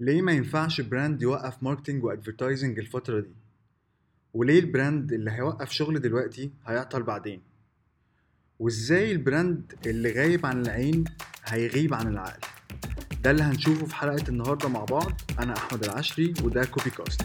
ليه 0.00 0.22
ما 0.22 0.32
ينفعش 0.32 0.80
brand 0.80 1.22
يوقف 1.22 1.62
marketing 1.62 2.04
و 2.04 2.10
advertising 2.10 2.78
الفترة 2.78 3.20
دي؟ 3.20 3.30
وليه 4.34 4.58
ال 4.60 4.69
brand 4.69 5.12
اللي 5.12 5.30
هيوقف 5.30 5.70
شغل 5.70 6.00
دلوقتي 6.00 6.50
هيعطل 6.66 7.02
بعدين؟ 7.02 7.40
وإزاي 8.58 9.12
ال 9.12 9.22
brand 9.22 9.74
اللي 9.86 10.12
غايب 10.12 10.46
عن 10.46 10.60
العين 10.62 11.04
هيغيب 11.44 11.94
عن 11.94 12.08
العقل؟ 12.08 12.40
ده 13.22 13.30
اللي 13.30 13.42
هنشوفه 13.42 13.86
في 13.86 13.94
حلقة 13.94 14.28
النهاردة 14.28 14.68
مع 14.68 14.84
بعض 14.84 15.20
أنا 15.38 15.56
أحمد 15.56 15.84
العشري 15.84 16.34
وده 16.44 16.64
كوبي 16.64 16.90
كاست 16.90 17.22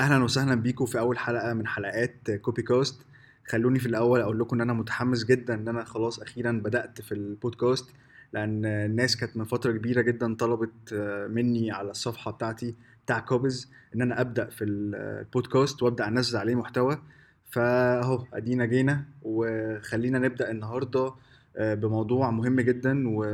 أهلا 0.00 0.24
وسهلا 0.24 0.54
بيكم 0.54 0.86
في 0.86 0.98
أول 0.98 1.18
حلقة 1.18 1.52
من 1.54 1.66
حلقات 1.66 2.30
كوبي 2.30 2.62
كاست 2.62 3.06
خلوني 3.48 3.78
في 3.78 3.86
الأول 3.86 4.20
أقول 4.20 4.38
لكم 4.40 4.56
إن 4.56 4.60
أنا 4.60 4.72
متحمس 4.72 5.24
جدا 5.24 5.54
إن 5.54 5.68
أنا 5.68 5.84
خلاص 5.84 6.20
أخيرا 6.20 6.52
بدأت 6.52 7.00
في 7.00 7.12
البودكاست 7.12 7.86
لأن 8.32 8.64
الناس 8.64 9.16
كانت 9.16 9.36
من 9.36 9.44
فترة 9.44 9.72
كبيرة 9.72 10.00
جدا 10.02 10.34
طلبت 10.34 10.94
مني 11.30 11.70
على 11.72 11.90
الصفحة 11.90 12.30
بتاعتي 12.30 12.74
بتاع 13.04 13.18
كوبز 13.18 13.70
إن 13.94 14.02
أنا 14.02 14.20
أبدأ 14.20 14.44
في 14.50 14.64
البودكاست 14.64 15.82
وأبدأ 15.82 16.08
أنزل 16.08 16.38
عليه 16.38 16.54
محتوى. 16.54 16.98
فأهو 17.50 18.24
أدينا 18.32 18.64
جينا 18.64 19.04
وخلينا 19.22 20.18
نبدأ 20.18 20.50
النهارده 20.50 21.12
بموضوع 21.60 22.30
مهم 22.30 22.60
جدا 22.60 23.08
و 23.08 23.24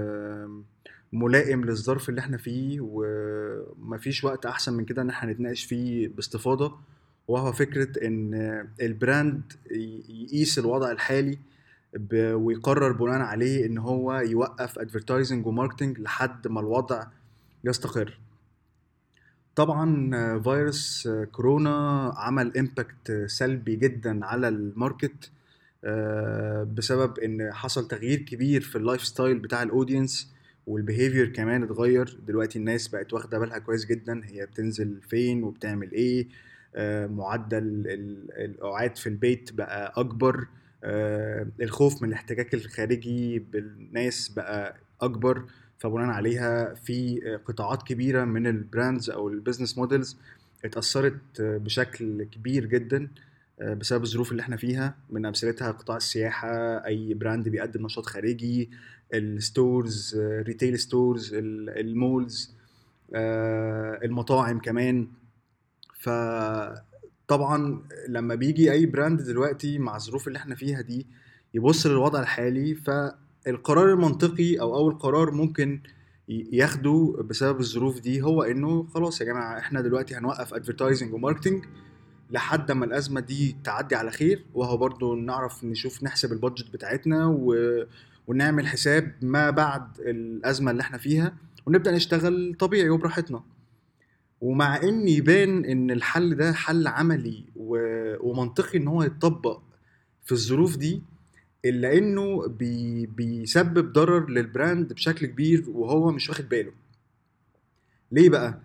ملائم 1.12 1.64
للظرف 1.64 2.08
اللي 2.08 2.20
إحنا 2.20 2.36
فيه 2.36 2.78
ومفيش 2.80 4.24
وقت 4.24 4.46
أحسن 4.46 4.72
من 4.72 4.84
كده 4.84 5.02
إن 5.02 5.10
إحنا 5.10 5.32
نتناقش 5.32 5.64
فيه 5.64 6.08
باستفاضة. 6.08 6.78
وهو 7.28 7.52
فكرة 7.52 8.06
إن 8.06 8.34
ال 8.80 8.90
brand 8.90 9.42
يقيس 10.08 10.58
الوضع 10.58 10.90
الحالي 10.90 11.38
ويقرر 12.12 12.92
بناء 12.92 13.20
عليه 13.20 13.66
إن 13.66 13.78
هو 13.78 14.16
يوقف 14.18 14.78
advertising 14.78 15.46
و 15.46 15.51
marketing 15.51 15.98
لحد 15.98 16.48
ما 16.48 16.60
الوضع 16.60 17.06
يستقر. 17.64 18.18
طبعا 19.56 20.10
فيروس 20.40 21.08
كورونا 21.32 22.12
عمل 22.16 22.56
impact 22.58 23.24
سلبي 23.26 23.76
جدا 23.76 24.24
على 24.26 24.48
ال 24.48 24.60
market 24.60 25.30
بسبب 26.76 27.18
إن 27.18 27.52
حصل 27.52 27.88
تغيير 27.88 28.18
كبير 28.18 28.60
في 28.60 28.76
ال 28.78 29.04
lifestyle 29.04 29.38
بتاع 29.38 29.62
ال 29.62 29.70
audience 29.70 30.32
وال 30.66 30.78
behavior 30.78 31.28
كمان 31.28 31.62
اتغير. 31.62 32.18
دلوقتي 32.26 32.58
الناس 32.58 32.88
بقت 32.88 33.12
واخدة 33.12 33.38
بالها 33.38 33.58
كويس 33.58 33.86
جدا. 33.86 34.20
هي 34.24 34.46
بتنزل 34.46 35.00
فين 35.08 35.44
وبتعمل 35.44 35.92
إيه؟ 35.92 36.28
آه 36.74 37.06
معدل 37.06 37.84
القعاد 38.38 38.96
في 38.96 39.08
البيت 39.08 39.52
بقى 39.52 39.92
أكبر. 39.96 40.46
آه 40.84 41.46
الخوف 41.60 42.02
من 42.02 42.08
الاحتكاك 42.08 42.54
الخارجي 42.54 43.38
بالناس 43.38 44.28
بقى 44.28 44.76
أكبر. 45.00 45.44
فبناء 45.78 46.06
عليها 46.06 46.74
في 46.74 47.20
قطاعات 47.44 47.82
كبيرة 47.82 48.24
من 48.24 48.46
ال 48.46 48.55
brands 48.55 49.10
أو 49.10 49.28
ال 49.28 49.34
business 49.34 49.78
models 49.78 50.16
اتأثرت 50.64 51.40
بشكل 51.40 52.24
كبير 52.24 52.66
جدا. 52.66 53.08
بسبب 53.62 54.02
الظروف 54.02 54.30
اللي 54.32 54.42
إحنا 54.42 54.56
فيها 54.56 54.96
من 55.10 55.26
أمثلتها 55.26 55.70
قطاع 55.70 55.96
السياحة 55.96 56.48
أي 56.86 57.14
brand 57.14 57.48
بيقدم 57.48 57.84
نشاط 57.86 58.06
خارجي 58.06 58.70
ال 59.14 59.29
stores 59.29 60.16
retail 60.20 60.78
stores 60.78 61.34
ال 61.34 61.54
malls 61.54 62.54
المطاعم 64.04 64.58
كمان. 64.58 65.08
فطبعا 66.00 67.82
لما 68.08 68.34
بيجي 68.34 68.72
أي 68.72 68.86
brand 68.86 69.22
دلوقتي 69.22 69.78
مع 69.78 69.96
الظروف 69.96 70.28
اللي 70.28 70.36
إحنا 70.38 70.54
فيها 70.54 70.80
دي 70.80 71.06
يبص 71.54 71.86
للوضع 71.86 72.20
الحالي 72.20 72.74
فالقرار 72.74 73.92
المنطقي 73.92 74.60
أو 74.60 74.76
أول 74.76 74.98
قرار 74.98 75.30
ممكن 75.30 75.80
ياخده 76.28 77.16
بسبب 77.30 77.60
الظروف 77.60 78.00
دي 78.00 78.22
هو 78.22 78.42
إنه 78.42 78.82
خلاص 78.86 79.20
يا 79.20 79.26
جماعة 79.26 79.58
إحنا 79.58 79.80
دلوقتي 79.80 80.14
هنوقف 80.14 80.54
advertising 80.54 81.14
و 81.14 81.19
marketing 81.19 81.64
لحد 82.32 82.72
ما 82.72 82.84
الأزمة 82.84 83.20
دي 83.20 83.56
تعدي 83.64 83.94
على 83.94 84.10
خير 84.10 84.44
وهو 84.54 84.76
برضو 84.76 85.14
نعرف 85.14 85.64
نشوف 85.64 86.02
نحسب 86.02 86.32
ال 86.32 86.38
budget 86.38 86.72
بتاعتنا 86.72 87.26
و... 87.26 87.54
ونعمل 88.26 88.66
حساب 88.66 89.12
ما 89.22 89.50
بعد 89.50 90.00
الأزمة 90.00 90.70
اللي 90.70 90.80
إحنا 90.82 90.98
فيها 90.98 91.34
ونبدأ 91.66 91.90
نشتغل 91.92 92.54
طبيعي 92.58 92.88
وبراحتنا. 92.88 93.42
ومع 94.40 94.82
إن 94.82 95.08
يبان 95.08 95.64
إن 95.64 95.90
الحل 95.90 96.34
ده 96.34 96.52
حل 96.52 96.86
عملي 96.86 97.44
و... 97.56 97.76
ومنطقي 98.30 98.78
إن 98.78 98.88
هو 98.88 99.02
يتطبق 99.02 99.60
في 100.24 100.32
الظروف 100.32 100.76
دي 100.76 101.02
إلا 101.64 101.98
إنه 101.98 102.46
بي... 102.48 103.06
بيسبب 103.06 103.92
ضرر 103.92 104.30
لل 104.30 104.48
brand 104.48 104.92
بشكل 104.92 105.26
كبير 105.26 105.64
وهو 105.68 106.10
مش 106.12 106.28
واخد 106.28 106.48
باله. 106.48 106.72
ليه 108.12 108.28
بقى؟ 108.30 108.60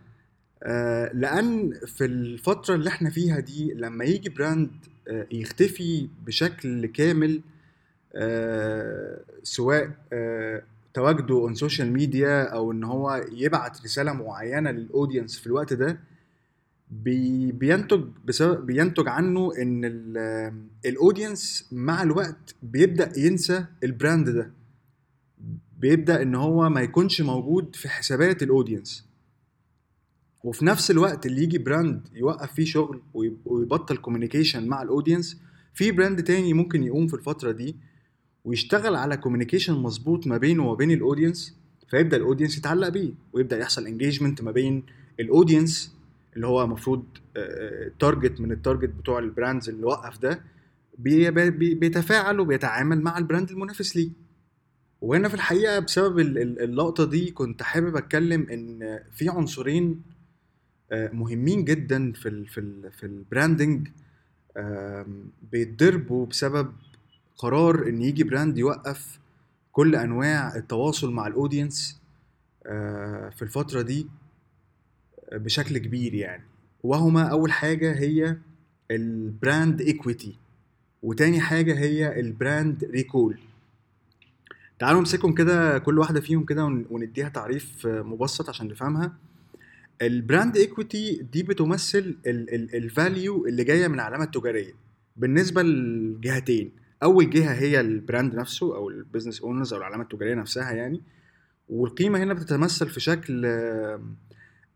لأن 1.14 1.74
في 1.86 2.06
الفترة 2.06 2.76
اللي 2.76 2.90
إحنا 2.90 3.09
فيها 3.09 3.40
دي 3.40 3.74
لما 3.74 4.06
يجي 4.06 4.30
brand 4.29 4.72
آه 5.08 5.28
يختفي 5.31 6.08
بشكل 6.26 6.86
كامل 6.86 7.42
آه 8.16 9.22
سواء 9.44 9.92
آه 10.14 10.62
تواجده 10.94 11.36
on 11.35 11.56
social 11.56 11.91
media 11.94 12.44
أو 12.44 12.72
إن 12.72 12.84
هو 12.84 13.26
يبعت 13.31 13.84
رسالة 13.84 14.14
معينة 14.14 14.72
لل 14.72 14.85
audience 14.85 15.40
في 15.40 15.48
الوقت 15.48 15.74
ده 15.74 16.00
بي 16.92 17.52
بينتج 17.52 18.03
بينتج 18.42 19.08
عنه 19.08 19.52
إن 19.62 19.86
ال 20.85 20.95
audience 20.95 21.68
مع 21.72 22.03
الوقت 22.03 22.56
بيبدأ 22.64 23.12
ينسى 23.20 23.66
ال 23.84 23.91
brand 23.91 24.29
ده 24.30 24.52
بيبدأ 25.80 26.22
إن 26.22 26.36
هو 26.36 26.70
ما 26.70 26.82
يكونش 26.82 27.22
موجود 27.22 27.76
في 27.76 27.90
حسابات 27.90 28.44
ال 28.44 28.50
audience 28.50 29.04
وفي 30.45 30.66
نفس 30.66 30.91
الوقت 30.91 31.25
اللي 31.25 31.44
يجي 31.44 31.57
brand 31.57 32.07
يوقف 32.13 32.53
فيه 32.53 32.66
شغل 32.66 33.01
ويبطل 33.45 33.97
communication 33.97 34.68
مع 34.67 34.81
ال 34.81 34.88
audience 34.88 35.41
في 35.73 35.91
brand 35.91 36.23
تاني 36.23 36.53
ممكن 36.53 36.83
يقوم 36.83 37.07
في 37.07 37.13
الفترة 37.13 37.51
دي 37.51 37.75
ويشتغل 38.45 38.95
على 38.95 39.17
communication 39.18 39.73
مظبوط 39.73 40.28
ما 40.28 40.38
بينه 40.38 40.66
وما 40.66 40.73
بين 40.75 40.91
ال 40.91 40.99
audience 40.99 41.56
فيبدأ 41.89 42.17
ال 42.18 42.22
audience 42.22 42.57
يتعلق 42.57 42.89
بيه 42.89 43.13
ويبدأ 43.34 43.57
يحصل 43.59 43.88
engagement 43.88 44.41
ما 44.41 44.51
بين 44.51 44.84
ال 45.19 45.28
audience 45.28 45.96
اللي 46.35 46.47
هو 46.47 46.63
المفروض 46.63 47.03
target 48.00 48.41
من 48.41 48.51
ال 48.51 48.57
target 48.57 48.90
بتوع 48.89 49.19
ال 49.19 49.27
brands 49.27 49.69
اللي 49.69 49.85
وقف 49.85 50.17
ده 50.17 50.41
بيتفاعل 51.00 52.39
وبيتعامل 52.39 53.01
مع 53.01 53.17
ال 53.18 53.23
brand 53.23 53.51
المنافس 53.51 53.95
ليه. 53.95 54.09
وهنا 55.01 55.28
في 55.28 55.34
الحقيقة 55.35 55.79
بسبب 55.79 56.19
اللقطة 56.19 57.05
دي 57.05 57.31
كنت 57.31 57.63
حابب 57.63 57.95
أتكلم 57.95 58.47
إن 58.50 59.00
في 59.11 59.29
عنصرين 59.29 60.01
مهمين 60.91 61.66
جدا 61.66 62.12
في 62.12 62.29
ال 62.29 62.47
في 62.47 62.57
ال 62.59 62.91
في 62.91 63.06
ال 63.06 63.15
branding 63.15 63.88
بيتضربوا 65.51 66.25
بسبب 66.25 66.73
قرار 67.38 67.88
إن 67.88 68.01
يجي 68.01 68.23
brand 68.23 68.57
يوقف 68.57 69.19
كل 69.72 69.96
أنواع 69.96 70.56
التواصل 70.56 71.12
مع 71.12 71.28
ال 71.28 71.36
audience 71.36 72.01
في 73.31 73.41
الفترة 73.41 73.81
دي 73.81 74.07
بشكل 75.34 75.78
كبير 75.78 76.13
يعني. 76.13 76.44
وهما 76.84 77.23
أول 77.23 77.52
حاجة 77.52 78.00
هي 78.00 78.38
ال 78.91 79.06
brand 79.06 79.81
equity 79.81 80.35
وتاني 81.03 81.40
حاجة 81.41 81.79
هي 81.79 82.19
ال 82.19 82.30
brand 82.30 82.84
recall 82.84 83.38
تعالوا 84.79 85.00
نمسكهم 85.00 85.34
كده 85.34 85.78
كل 85.79 86.00
واحدة 86.00 86.22
فيهم 86.22 86.46
كده 86.46 86.66
ونديها 86.90 87.29
تعريف 87.29 87.88
مبسط 87.88 88.50
عشان 88.50 88.67
نفهمها. 88.67 89.13
ال 90.01 90.11
brand 90.11 90.57
equity 90.57 91.28
دي 91.31 91.44
بتمثل 91.44 92.17
ال 92.73 92.85
value 92.85 93.46
اللي 93.47 93.64
جاية 93.64 93.87
من 93.87 93.93
العلامة 93.96 94.23
التجارية. 94.23 94.73
بالنسبة 95.16 95.61
للجهتين 95.64 96.72
أول 97.03 97.29
جهة 97.29 97.53
هي 97.53 97.79
ال 97.79 97.89
brand 97.89 98.35
نفسه 98.35 98.75
أو 98.75 98.90
ال 98.90 98.95
business 98.95 99.41
owners 99.41 99.73
أو 99.73 99.79
العلامة 99.79 100.03
التجارية 100.03 100.34
نفسها 100.34 100.72
يعني. 100.72 101.02
والقيمة 101.70 102.23
هنا 102.23 102.34
بتتمثل 102.34 102.90
في 102.90 102.99
شكل 102.99 103.47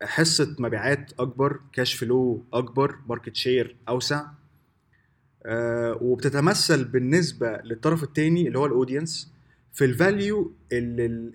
حصة 0.01 0.55
مبيعات 0.59 1.11
أكبر 1.19 1.59
cash 1.73 1.93
flow 1.93 2.45
أكبر 2.53 2.95
market 3.09 3.35
share 3.35 3.75
أوسع. 3.89 4.25
وبتتمثل 6.01 6.83
بالنسبة 6.85 7.57
للطرف 7.63 8.03
الثاني 8.03 8.47
اللي 8.47 8.59
هو 8.59 8.65
ال 8.65 8.73
audience 8.73 9.33
في 9.73 9.85
ال 9.85 9.97
value 9.97 10.53
اللي, 10.71 11.31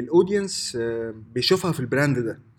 ال 0.00 0.09
audience 0.09 0.78
بيشوفها 1.34 1.72
في 1.72 1.80
ال 1.80 1.86
brand 1.86 2.18
ده. 2.18 2.49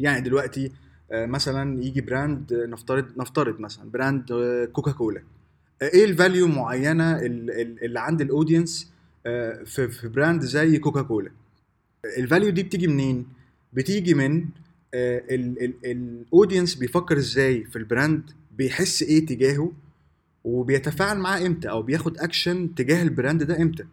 يعني 0.00 0.20
دلوقتي 0.20 0.72
مثلا 1.12 1.82
يجي 1.84 2.00
brand 2.00 2.54
نفترض 2.54 3.04
نفترض 3.18 3.60
مثلا 3.60 3.90
brand 3.90 4.24
كوكا 4.72 4.92
كولا 4.92 5.22
إيه 5.82 6.04
ال 6.04 6.11
value 6.11 6.48
معينة 6.48 7.16
اللي 7.82 8.00
عند 8.00 8.20
ال 8.20 8.28
audience 8.28 8.92
في 9.64 10.10
brand 10.14 10.42
زي 10.42 10.78
كوكا 10.78 11.02
كولا 11.02 11.30
ال 12.18 12.23
value 12.23 12.50
دي 12.50 12.62
بتيجي 12.62 12.86
منين؟ 12.86 13.26
بتيجي 13.72 14.14
من 14.14 14.44
ال 15.84 15.94
audience 15.94 16.74
بيفكر 16.74 17.16
إزاي 17.18 17.64
في 17.64 17.76
ال 17.76 17.85
brand 17.85 18.30
بيحس 18.58 19.02
إيه 19.02 19.26
تجاهه 19.26 19.72
وبيتفاعل 20.44 21.18
معاه 21.18 21.46
إمتى 21.46 21.70
أو 21.70 21.82
بياخد 21.82 22.18
اكشن 22.18 22.74
تجاه 22.74 23.02
ال 23.02 23.09
brand 23.09 23.42
ده 23.42 23.62
إمتى؟ 23.62 23.84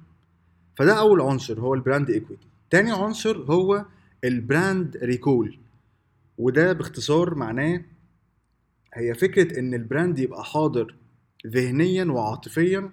فده 0.76 1.00
أول 1.00 1.22
عنصر 1.22 1.60
هو 1.60 1.74
ال 1.74 1.80
brand 1.80 2.10
equity 2.10 2.48
تاني 2.70 2.92
عنصر 2.92 3.38
هو 3.38 3.86
ال 4.24 4.36
brand 4.36 4.98
recall 5.04 5.58
وده 6.38 6.74
باختصار 6.74 7.36
معناه 7.36 7.82
هي 8.94 9.14
فكرة 9.14 9.60
إن 9.60 9.74
ال 9.74 9.82
brand 9.82 10.20
يبقى 10.20 10.44
حاضر 10.44 10.96
ذهنيا 11.48 12.06
وعاطفيا 12.06 12.90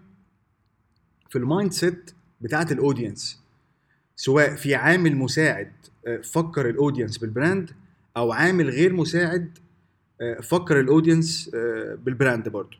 في 1.30 1.38
ال 1.38 1.72
mindset 1.72 2.10
بتاعة 2.40 2.66
ال 2.70 2.78
audience 2.78 3.40
سواء 4.16 4.54
في 4.54 4.74
عامل 4.74 5.16
مساعد 5.16 5.72
آه، 6.06 6.16
فكر 6.16 6.70
ال 6.70 6.75
audience 6.75 7.18
بال 7.18 7.33
brand 7.33 7.70
أو 8.16 8.32
عامل 8.32 8.70
غير 8.70 8.92
مساعد 8.92 9.58
آه، 10.20 10.40
فكر 10.40 10.80
ال 10.80 10.88
audience 10.88 11.50
آه، 11.54 11.94
بال 11.94 12.10
brand 12.10 12.48
برضو. 12.48 12.76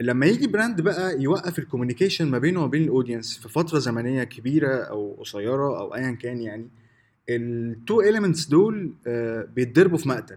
لما 0.00 0.26
يجي 0.26 0.46
brand 0.46 0.80
بقى 0.80 1.22
يوقف 1.22 1.58
ال 1.58 1.63
communication 1.63 2.30
ما 2.30 2.38
بينه 2.38 2.60
وما 2.60 2.68
بين 2.68 2.82
ال 2.82 2.88
audience 2.88 3.38
في 3.38 3.48
فترة 3.48 3.78
زمنية 3.78 4.24
كبيرة 4.24 4.76
أو 4.76 5.16
قصيرة 5.20 5.78
أو 5.80 5.94
ايا 5.94 6.10
كان 6.10 6.42
يعني 6.42 6.68
ال 7.28 7.46
two 7.46 8.00
elements 8.00 8.46
دول 8.46 8.92
بيتضربوا 9.54 9.98
في 9.98 10.08
مقتل. 10.08 10.36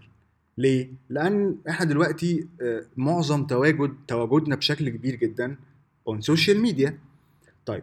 ليه؟ 0.58 0.90
لأن 1.10 1.56
إحنا 1.68 1.86
دلوقتي 1.86 2.46
معظم 2.96 3.46
تواجد 3.46 3.92
تواجدنا 4.08 4.56
بشكل 4.56 4.88
كبير 4.88 5.14
جدا 5.14 5.56
on 6.08 6.20
social 6.20 6.60
media 6.60 6.98
طيب 7.66 7.82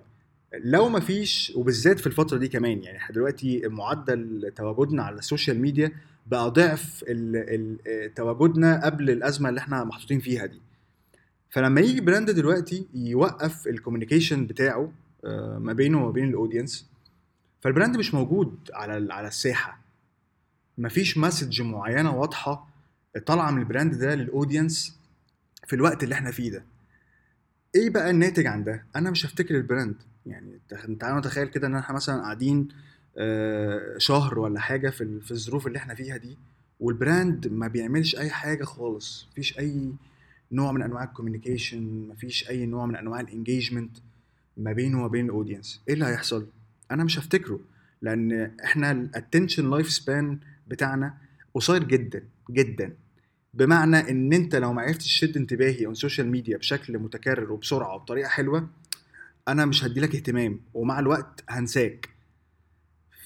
لو 0.63 0.89
ما 0.89 1.00
فيش 1.00 1.53
وبالذات 1.56 2.00
في 2.00 2.07
الفترة 2.07 2.38
دي 2.38 2.47
كمان 2.47 2.83
يعني 2.83 2.97
إحنا 2.97 3.15
دلوقتي 3.15 3.61
معدل 3.67 4.51
تواجدنا 4.56 5.03
على 5.03 5.17
ال 5.18 5.24
social 5.24 5.60
media 5.62 5.92
بقى 6.27 6.51
ضعف 6.51 7.03
تواجدنا 8.15 8.85
قبل 8.85 9.09
الأزمة 9.09 9.50
اللي 9.50 9.59
إحنا 9.59 9.83
محطوطين 9.83 10.19
فيها 10.19 10.45
دي. 10.45 10.61
فلما 11.50 11.81
يجي 11.81 12.01
brand 12.01 12.31
دلوقتي 12.31 12.85
يوقف 12.94 13.67
ال 13.68 13.73
communication 13.73 14.45
بتاعه 14.47 14.91
آه، 15.25 15.57
ما 15.57 15.73
بينه 15.73 16.01
وما 16.03 16.11
بين 16.11 16.29
ال 16.30 16.36
audience 16.36 16.89
فال 17.62 17.72
brand 17.72 17.98
مش 17.97 18.13
موجود 18.13 18.57
على 18.73 19.13
على 19.13 19.27
الساحة. 19.27 19.79
مفيش 20.77 21.17
message 21.18 21.62
معينة 21.61 22.15
واضحة 22.15 22.67
طالعة 23.25 23.51
من 23.51 23.59
ال 23.62 23.67
brand 23.67 23.95
ده 23.95 24.15
لل 24.16 24.32
audience 24.32 25.00
في 25.67 25.75
الوقت 25.75 26.03
اللي 26.03 26.15
إحنا 26.15 26.31
فيه 26.31 26.51
ده. 26.51 26.63
إيه 27.75 27.89
بقى 27.89 28.09
الناتج 28.09 28.45
عن 28.47 28.63
ده؟ 28.63 28.83
أنا 28.95 29.11
مش 29.11 29.25
هفتكر 29.25 29.56
ال 29.56 29.61
brand. 29.61 29.95
يعني 30.25 30.59
تعالوا 31.00 31.19
نتخيل 31.19 31.47
كده 31.47 31.67
إن 31.67 31.75
إحنا 31.75 31.95
مثلا 31.95 32.21
قاعدين 32.21 32.67
آه، 33.17 33.97
شهر 33.97 34.39
ولا 34.39 34.59
حاجة 34.59 34.89
في 34.89 35.19
في 35.21 35.31
الظروف 35.31 35.67
اللي 35.67 35.77
إحنا 35.77 35.95
فيها 35.95 36.17
دي 36.17 36.38
وال 36.80 36.99
brand 36.99 37.48
ما 37.47 37.67
بيعملش 37.67 38.15
أي 38.15 38.29
حاجة 38.29 38.63
خالص. 38.63 39.27
مفيش 39.31 39.59
أي 39.59 39.94
نوع 40.51 40.71
من 40.71 40.81
أنواع 40.83 41.03
ال 41.04 41.11
communication 41.11 42.07
مفيش 42.09 42.50
أي 42.50 42.65
نوع 42.65 42.85
من 42.85 42.95
أنواع 42.95 43.19
ال 43.19 43.27
engagement 43.27 43.98
ما 44.57 44.73
بينه 44.73 44.97
وما 45.00 45.07
بين 45.07 45.25
ال 45.25 45.32
audience 45.32 45.81
إيه 45.88 45.94
اللي 45.94 46.06
هيحصل؟ 46.06 46.47
أنا 46.91 47.03
مش 47.03 47.19
هفتكره 47.19 47.59
لأن 48.01 48.51
إحنا 48.63 48.91
ال 48.92 48.99
attention 48.99 49.69
life 49.69 49.89
span 49.89 50.39
بتاعنا 50.68 51.13
قصير 51.53 51.83
جدا 51.83 52.24
جدا. 52.51 52.94
بمعنى 53.53 53.97
إن 54.12 54.33
أنت 54.33 54.56
لو 54.56 54.74
ما 54.74 54.81
عرفتش 54.81 55.06
تشد 55.06 55.38
انتباهي 55.38 55.86
on 55.86 55.94
social 55.94 56.27
media 56.27 56.57
بشكل 56.57 56.97
متكرر 57.00 57.51
وبسرعة 57.51 57.95
وبطريقة 57.95 58.30
حلوة 58.30 58.69
أنا 59.47 59.65
مش 59.65 59.83
هدي 59.83 60.00
لك 60.00 60.15
اهتمام 60.15 60.59
ومع 60.74 61.00
الوقت 61.00 61.44
هنساك. 61.50 62.09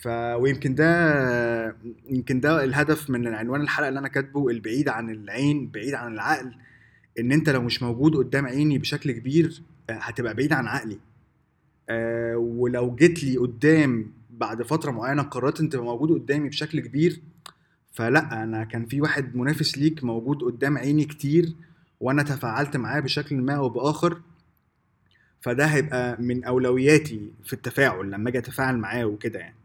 ف 0.02 0.08
ويمكن 0.08 0.76
ده 0.76 1.76
يمكن 2.10 2.40
ده 2.40 2.64
الهدف 2.64 3.10
من 3.10 3.28
عنوان 3.28 3.62
الحلقة 3.62 3.90
اللي 3.90 4.00
أنا 4.00 4.08
كاتبه 4.08 4.50
البعيد 4.50 4.90
عن 4.90 5.10
العين 5.10 5.68
بعيد 5.72 5.94
عن 5.94 6.14
العقل. 6.14 6.56
إن 7.20 7.32
أنت 7.32 7.50
لو 7.50 7.62
مش 7.62 7.84
موجود 7.84 8.16
قدام 8.16 8.46
عيني 8.46 8.78
بشكل 8.78 9.12
كبير 9.12 9.62
هتبقى 9.90 10.34
بعيد 10.34 10.54
عن 10.54 10.68
عقلي. 10.68 11.00
أه 11.90 12.38
ولو 12.38 12.96
جيت 12.96 13.24
لي 13.24 13.38
قدام 13.38 14.12
بعد 14.30 14.62
فترة 14.64 14.92
معينة 14.92 15.22
قررت 15.24 15.60
انت 15.60 15.76
موجود 15.76 16.12
قدامي 16.12 16.50
بشكل 16.50 16.80
كبير 16.80 17.22
فلا 17.92 18.44
أنا 18.44 18.64
كان 18.64 18.86
في 18.86 19.02
واحد 19.02 19.36
منافس 19.36 19.78
ليك 19.78 20.04
موجود 20.04 20.42
قدام 20.44 20.78
عيني 20.78 21.06
كتير 21.06 21.54
وأنا 22.00 22.24
تفاعلت 22.24 22.78
معاه 22.78 23.00
بشكل 23.00 23.36
ما 23.36 23.54
أو 23.54 23.70
بآخر 23.70 24.22
فده 25.42 25.66
هيبقى 25.66 26.22
من 26.22 26.44
أولوياتي 26.44 27.32
في 27.44 27.54
التفاعل 27.54 28.12
لما 28.12 28.30
أجي 28.30 28.38
أتفاعل 28.38 28.78
معاه 28.78 29.06
وكده 29.06 29.40
يعني. 29.40 29.56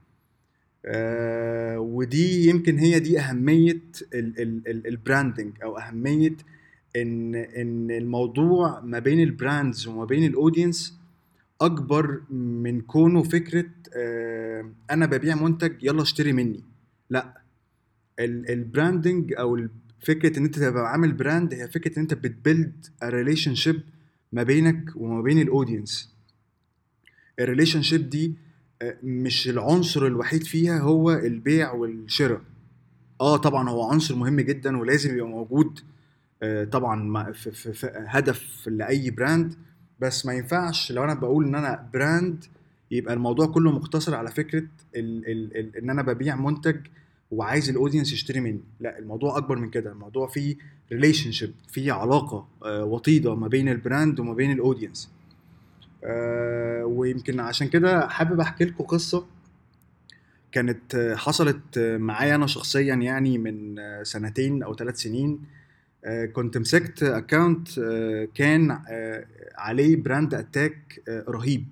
آه 0.87 1.79
ودي 1.81 2.49
يمكن 2.49 2.79
هي 2.79 3.01
دي 3.01 3.21
أهمية 3.21 3.81
ال 4.15 4.30
branding 4.30 5.53
أو 5.63 5.79
أهمية 5.79 6.37
ان 6.97 7.35
إن 7.35 7.91
الموضوع 7.91 8.81
ما 8.81 8.99
بين 8.99 9.21
ال 9.21 9.30
brands 9.30 9.87
وما 9.87 10.05
بين 10.05 10.25
ال 10.25 10.33
audience 10.33 10.98
أكبر 11.61 12.21
من 12.31 12.81
كونه 12.81 13.23
فكرة 13.23 13.65
آه 13.97 14.73
أنا 14.91 15.07
ببيع 15.07 15.35
منتج 15.35 15.73
يلا 15.83 16.03
اشتري 16.03 16.33
مني. 16.33 16.65
لا. 17.11 17.43
ال 18.21 18.33
branding 18.33 19.33
أو 19.39 19.69
فكرة 20.01 20.39
إن 20.39 20.45
أنت 20.45 20.59
تبقى 20.59 20.91
عامل 20.93 21.13
brand 21.13 21.55
هي 21.55 21.69
فكرة 21.69 21.97
إن 21.97 22.03
أنت 22.03 22.15
بت 22.15 22.87
build 23.05 23.55
relationship 23.55 23.81
ما 24.33 24.43
بينك 24.43 24.91
وما 24.97 25.23
بين 25.23 25.39
ال 25.41 25.49
audience 25.49 26.15
ال 27.41 27.83
relationship 27.83 28.11
دي 28.11 28.35
آه، 28.83 28.97
مش 29.03 29.49
العنصر 29.49 30.07
الوحيد 30.07 30.43
فيها 30.45 30.79
هو 30.81 31.13
البيع 31.13 31.73
والشراء. 31.73 32.41
آه 33.21 33.37
طبعا 33.37 33.69
هو 33.71 33.91
عنصر 33.91 34.15
مهم 34.17 34.41
جدا 34.41 34.77
ولازم 34.79 35.15
يبقى 35.15 35.29
موجود 35.29 35.81
آه، 36.43 36.65
طبعا 36.65 37.33
في, 37.33 37.91
هدف 38.09 38.69
لأي 38.69 39.11
brand 39.11 39.55
بس 40.01 40.27
ما 40.27 40.33
ينفعش 40.33 40.93
لو 40.93 41.05
أنا 41.05 41.15
بقول 41.15 41.45
إن 41.45 41.55
أنا 41.55 41.89
brand 41.93 42.45
يبقى 42.91 43.15
الموضوع 43.15 43.47
كله 43.47 43.73
مقتصر 43.73 44.15
على 44.15 44.31
فكرة 44.31 44.67
ال 44.97 45.31
ال 45.31 45.57
ال 45.57 45.77
إن 45.77 45.91
أنا 45.91 46.03
ببيع 46.03 46.37
منتج 46.37 46.77
وعايز 47.31 47.69
ال 47.71 47.75
audience 47.75 48.13
يشتري 48.13 48.41
مني. 48.41 48.61
لا 48.81 48.99
الموضوع 48.99 49.39
أكبر 49.39 49.59
من 49.59 49.71
كده. 49.71 49.93
الموضوع 49.93 50.27
فيه 50.29 50.57
relationship 50.93 51.55
فيه 51.69 51.93
علاقة 51.93 52.47
آه، 52.65 52.85
وطيدة 52.85 53.35
ما 53.35 53.49
بين 53.49 53.69
ال 53.69 53.78
brand 53.78 54.21
وما 54.21 54.35
بين 54.35 54.53
ال 54.53 54.59
audience 54.59 55.11
آه، 56.05 56.85
ويمكن 56.85 57.41
عشان 57.41 57.69
كده 57.69 58.09
حابب 58.09 58.41
أحكي 58.41 58.65
لكم 58.65 58.85
قصة 58.85 59.27
كانت 60.53 61.15
حصلت 61.17 61.79
معايا 61.79 62.35
أنا 62.35 62.47
شخصيا 62.47 62.95
يعني 62.95 63.39
من 63.39 63.77
سنتين 64.03 64.63
أو 64.63 64.75
ثلاث 64.75 64.97
سنين. 64.97 65.41
كنت 66.33 66.59
مسكت 66.59 67.03
account 67.03 67.69
كان 68.35 68.79
عليه 69.59 70.03
brand 70.03 70.35
attack 70.35 71.03
رهيب. 71.29 71.67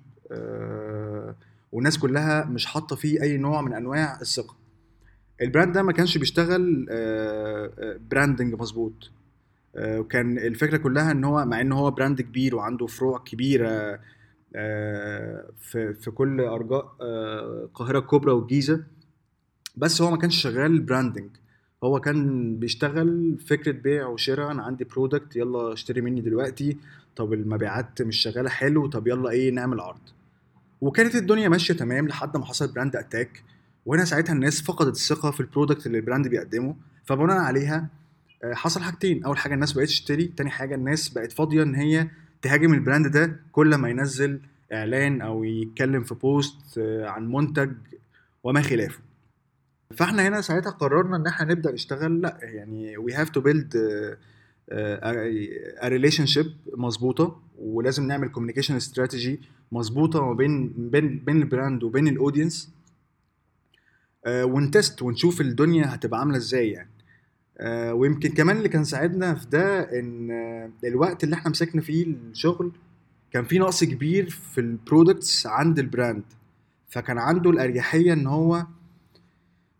والناس 1.71 1.97
كلها 1.97 2.45
مش 2.45 2.65
حاطة 2.65 2.95
فيه 2.95 3.21
أي 3.21 3.37
نوع 3.37 3.61
من 3.61 3.73
أنواع 3.73 4.21
الثقة. 4.21 4.55
ال 5.41 5.46
brand 5.46 5.73
ده 5.73 5.83
ما 5.83 5.91
كانش 5.91 6.17
بيشتغل 6.17 6.85
branding 8.11 8.53
آه، 8.53 8.57
آه، 8.57 8.61
مظبوط. 8.61 9.11
آه، 9.75 9.99
وكان 9.99 10.37
الفكرة 10.37 10.77
كلها 10.77 11.11
إن 11.11 11.23
هو 11.23 11.45
مع 11.45 11.61
إن 11.61 11.71
هو 11.71 11.91
brand 11.91 12.21
كبير 12.21 12.55
وعنده 12.55 12.87
فروع 12.87 13.19
كبيرة 13.19 13.99
في 15.61 15.93
في 15.93 16.11
كل 16.11 16.41
أرجاء 16.41 16.95
القاهرة 17.01 17.99
الكبرى 17.99 18.31
والجيزه 18.31 18.83
بس 19.75 20.01
هو 20.01 20.11
ما 20.11 20.17
كانش 20.17 20.41
شغال 20.41 20.79
branding 20.79 21.29
هو 21.83 21.99
كان 21.99 22.55
بيشتغل 22.59 23.37
فكرة 23.47 23.71
بيع 23.71 24.07
وشراء 24.07 24.51
أنا 24.51 24.63
عندي 24.63 24.83
product 24.83 25.35
يلا 25.35 25.73
اشتري 25.73 26.01
مني 26.01 26.21
دلوقتي. 26.21 26.77
طب 27.15 27.33
المبيعات 27.33 28.01
مش 28.01 28.17
شغالة 28.17 28.49
حلو. 28.49 28.87
طب 28.87 29.07
يلا 29.07 29.29
إيه 29.29 29.51
نعمل 29.51 29.79
عرض. 29.79 29.99
وكانت 30.81 31.15
الدنيا 31.15 31.49
ماشية 31.49 31.73
تمام 31.73 32.07
لحد 32.07 32.37
ما 32.37 32.45
حصل 32.45 32.73
brand 32.73 32.95
attack 32.95 33.43
وهنا 33.85 34.05
ساعتها 34.05 34.33
الناس 34.33 34.61
فقدت 34.61 34.95
الثقة 34.95 35.31
في 35.31 35.39
ال 35.39 35.45
product 35.45 35.87
اللي 35.87 35.97
ال 35.97 36.02
brand 36.02 36.27
بيقدمه. 36.27 36.75
فبناء 37.05 37.37
عليها 37.37 37.89
آه، 38.43 38.53
حصل 38.53 38.81
حاجتين. 38.83 39.23
أول 39.23 39.37
حاجة 39.37 39.53
الناس 39.53 39.73
بقت 39.73 39.87
تشتري. 39.87 40.25
تاني 40.25 40.49
حاجة 40.49 40.75
الناس 40.75 41.09
بقت 41.09 41.31
فاضية 41.31 41.63
إن 41.63 41.75
هي 41.75 42.07
تهاجم 42.41 42.73
ال 42.73 42.79
brand 42.79 43.07
ده 43.07 43.39
كل 43.51 43.75
ما 43.75 43.89
ينزل 43.89 44.39
إعلان 44.73 45.21
أو 45.21 45.43
يتكلم 45.43 46.03
في 46.03 46.15
post 46.15 46.77
آه، 46.77 47.07
عن 47.09 47.31
منتج 47.31 47.71
وما 48.43 48.61
خلافه. 48.61 49.06
فاحنا 49.95 50.27
هنا 50.27 50.41
ساعتها 50.41 50.69
قررنا 50.69 51.17
إن 51.17 51.27
إحنا 51.27 51.53
نبدأ 51.53 51.71
نشتغل 51.71 52.21
لأ 52.21 52.37
يعني 52.41 52.97
we 52.97 53.13
have 53.13 53.29
to 53.29 53.41
build 53.41 53.73
relationship 55.83 56.53
مظبوطة 56.73 57.41
ولازم 57.59 58.07
نعمل 58.07 58.29
communication 58.29 58.75
strategy 58.75 59.41
مظبوطة 59.71 60.25
ما 60.25 60.33
بين 60.33 60.73
بين 60.77 61.19
بين 61.19 61.41
ال 61.41 61.48
brand 61.48 61.83
وبين 61.83 62.07
ال 62.07 62.15
audience 62.15 62.77
آه، 64.25 64.45
ون 64.45 64.64
test 64.64 65.01
ونشوف 65.01 65.41
الدنيا 65.41 65.95
هتبقى 65.95 66.19
عاملة 66.19 66.37
إزاي 66.37 66.69
يعني. 66.69 66.89
آه، 67.59 67.93
ويمكن 67.93 68.29
كمان 68.29 68.57
اللي 68.57 68.69
كان 68.69 68.83
ساعدنا 68.83 69.35
في 69.35 69.47
ده 69.49 69.79
إن 69.99 70.31
آه، 70.31 70.87
الوقت 70.87 71.23
اللي 71.23 71.35
إحنا 71.35 71.51
مسكنا 71.51 71.81
فيه 71.81 72.05
الشغل 72.05 72.71
كان 73.31 73.45
في 73.45 73.59
نقص 73.59 73.83
كبير 73.83 74.29
في 74.29 74.61
ال 74.61 74.71
products 74.71 75.47
عند 75.47 75.79
ال 75.79 75.86
brand 75.86 76.23
فكان 76.89 77.17
عنده 77.17 77.49
الأريحية 77.49 78.13
إن 78.13 78.27
هو 78.27 78.65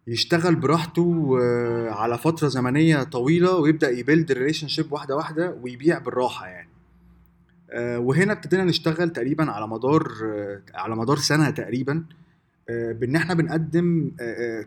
يشتغل 0.07 0.55
براحته 0.55 1.37
آه، 1.41 1.89
على 1.89 2.17
فترة 2.17 2.47
زمنية 2.47 3.03
طويلة 3.03 3.55
ويبدأ 3.55 3.89
ي 3.89 3.96
build 3.96 4.31
ال 4.31 4.67
relationship 4.67 4.91
واحدة 4.91 5.15
واحدة 5.15 5.57
ويبيع 5.61 5.99
بالراحة 5.99 6.47
يعني. 6.47 6.69
آه، 7.71 7.99
وهنا 7.99 8.33
ابتدينا 8.33 8.63
نشتغل 8.63 9.09
تقريبا 9.09 9.51
على 9.51 9.67
مدار 9.67 10.11
آه، 10.23 10.61
على 10.75 10.95
مدار 10.95 11.17
سنة 11.17 11.49
تقريبا. 11.49 12.03
بإن 12.69 13.15
إحنا 13.15 13.33
بنقدم 13.33 14.11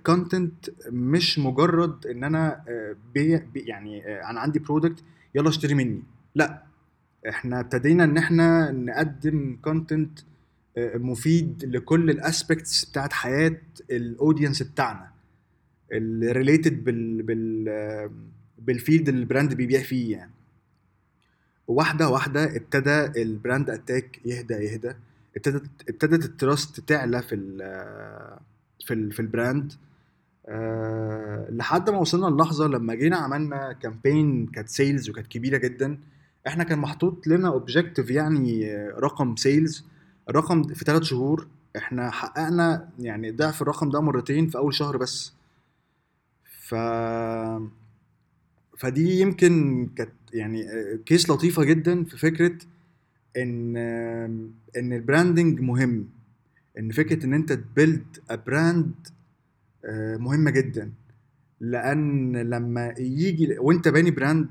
content 0.06 0.70
مش 0.92 1.38
مجرد 1.38 2.06
إن 2.06 2.24
أنا 2.24 2.64
بي 3.14 3.42
يعني 3.56 4.06
أنا 4.30 4.40
عندي 4.40 4.58
product 4.58 5.04
يلا 5.34 5.48
اشتري 5.48 5.74
مني. 5.74 6.02
لأ 6.34 6.62
إحنا 7.28 7.60
ابتدينا 7.60 8.04
إن 8.04 8.16
إحنا 8.18 8.70
نقدم 8.70 9.58
content 9.62 10.18
مفيد 10.78 11.64
لكل 11.64 12.10
ال 12.10 12.19
aspects 12.20 12.84
بتاعت 12.84 13.12
حياة 13.12 13.60
ال 13.90 13.98
audience 13.98 14.62
بتاعنا. 14.62 15.09
ال 15.92 16.04
related 16.04 16.84
بال 16.84 17.22
بال 17.22 18.10
بال 18.58 18.73
field 18.73 19.08
اللي 19.08 19.20
ال 19.20 19.26
brand 19.26 19.54
بيبيع 19.54 19.80
فيه 19.82 20.12
يعني. 20.16 20.30
واحدة 21.68 22.08
واحدة 22.08 22.56
ابتدى 22.56 23.22
ال 23.22 23.30
brand 23.30 23.70
attack 23.70 24.20
يهدى 24.24 24.54
يهدى. 24.54 24.92
ابتدت 25.36 25.70
ابتدت 25.88 26.24
ال 26.24 26.34
trust 26.34 26.80
تعلى 26.80 27.22
في 27.22 27.34
ال 27.34 27.58
في 28.86 28.94
ال 28.94 29.12
في 29.12 29.20
ال 29.20 29.29
brand 29.29 29.72
أه 30.46 31.46
لحد 31.50 31.90
ما 31.90 31.98
وصلنا 31.98 32.26
للحظه 32.26 32.66
لما 32.68 32.94
جينا 32.94 33.16
عملنا 33.16 33.72
campaign 33.72 34.46
كانت 34.46 34.68
sales 34.68 35.10
وكانت 35.10 35.26
كبيرة 35.26 35.56
جدا. 35.58 35.98
إحنا 36.46 36.64
كان 36.64 36.78
محطوط 36.78 37.26
لنا 37.26 37.48
objective 37.48 38.10
يعني 38.10 38.76
رقم 38.88 39.36
sales 39.36 39.84
الرقم 40.28 40.62
في 40.62 40.84
ثلاث 40.84 41.02
شهور 41.02 41.48
إحنا 41.76 42.10
حققنا 42.10 42.88
يعني 42.98 43.30
ضعف 43.30 43.62
الرقم 43.62 43.90
ده 43.90 44.00
مرتين 44.00 44.46
في 44.46 44.58
أول 44.58 44.74
شهر 44.74 44.96
بس. 44.96 45.32
ف 46.70 46.74
فدي 48.78 49.20
يمكن 49.20 49.86
كانت 49.96 50.12
يعني 50.32 50.66
case 51.06 51.30
لطيفة 51.30 51.64
جدا 51.64 52.04
في 52.04 52.16
فكرة 52.18 52.58
إن 53.36 53.76
إن 54.76 54.92
ال 54.92 55.00
branding 55.00 55.60
مهم. 55.60 56.08
إن 56.78 56.90
فكرة 56.90 57.26
إن 57.26 57.34
أنت 57.34 57.52
ت 57.52 57.61
build 57.61 58.04
brand 58.46 58.92
مهمة 60.18 60.50
جدا. 60.50 60.92
لأن 61.60 62.36
لما 62.36 62.94
يجي 62.98 63.58
وأنت 63.58 63.88
باني 63.88 64.10
brand 64.10 64.48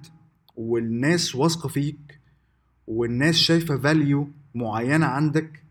والناس 0.55 1.35
واثقة 1.35 1.69
فيك 1.69 2.19
والناس 2.87 3.35
شايفة 3.35 3.77
value 3.77 4.27
معينة 4.55 5.05
عندك 5.05 5.63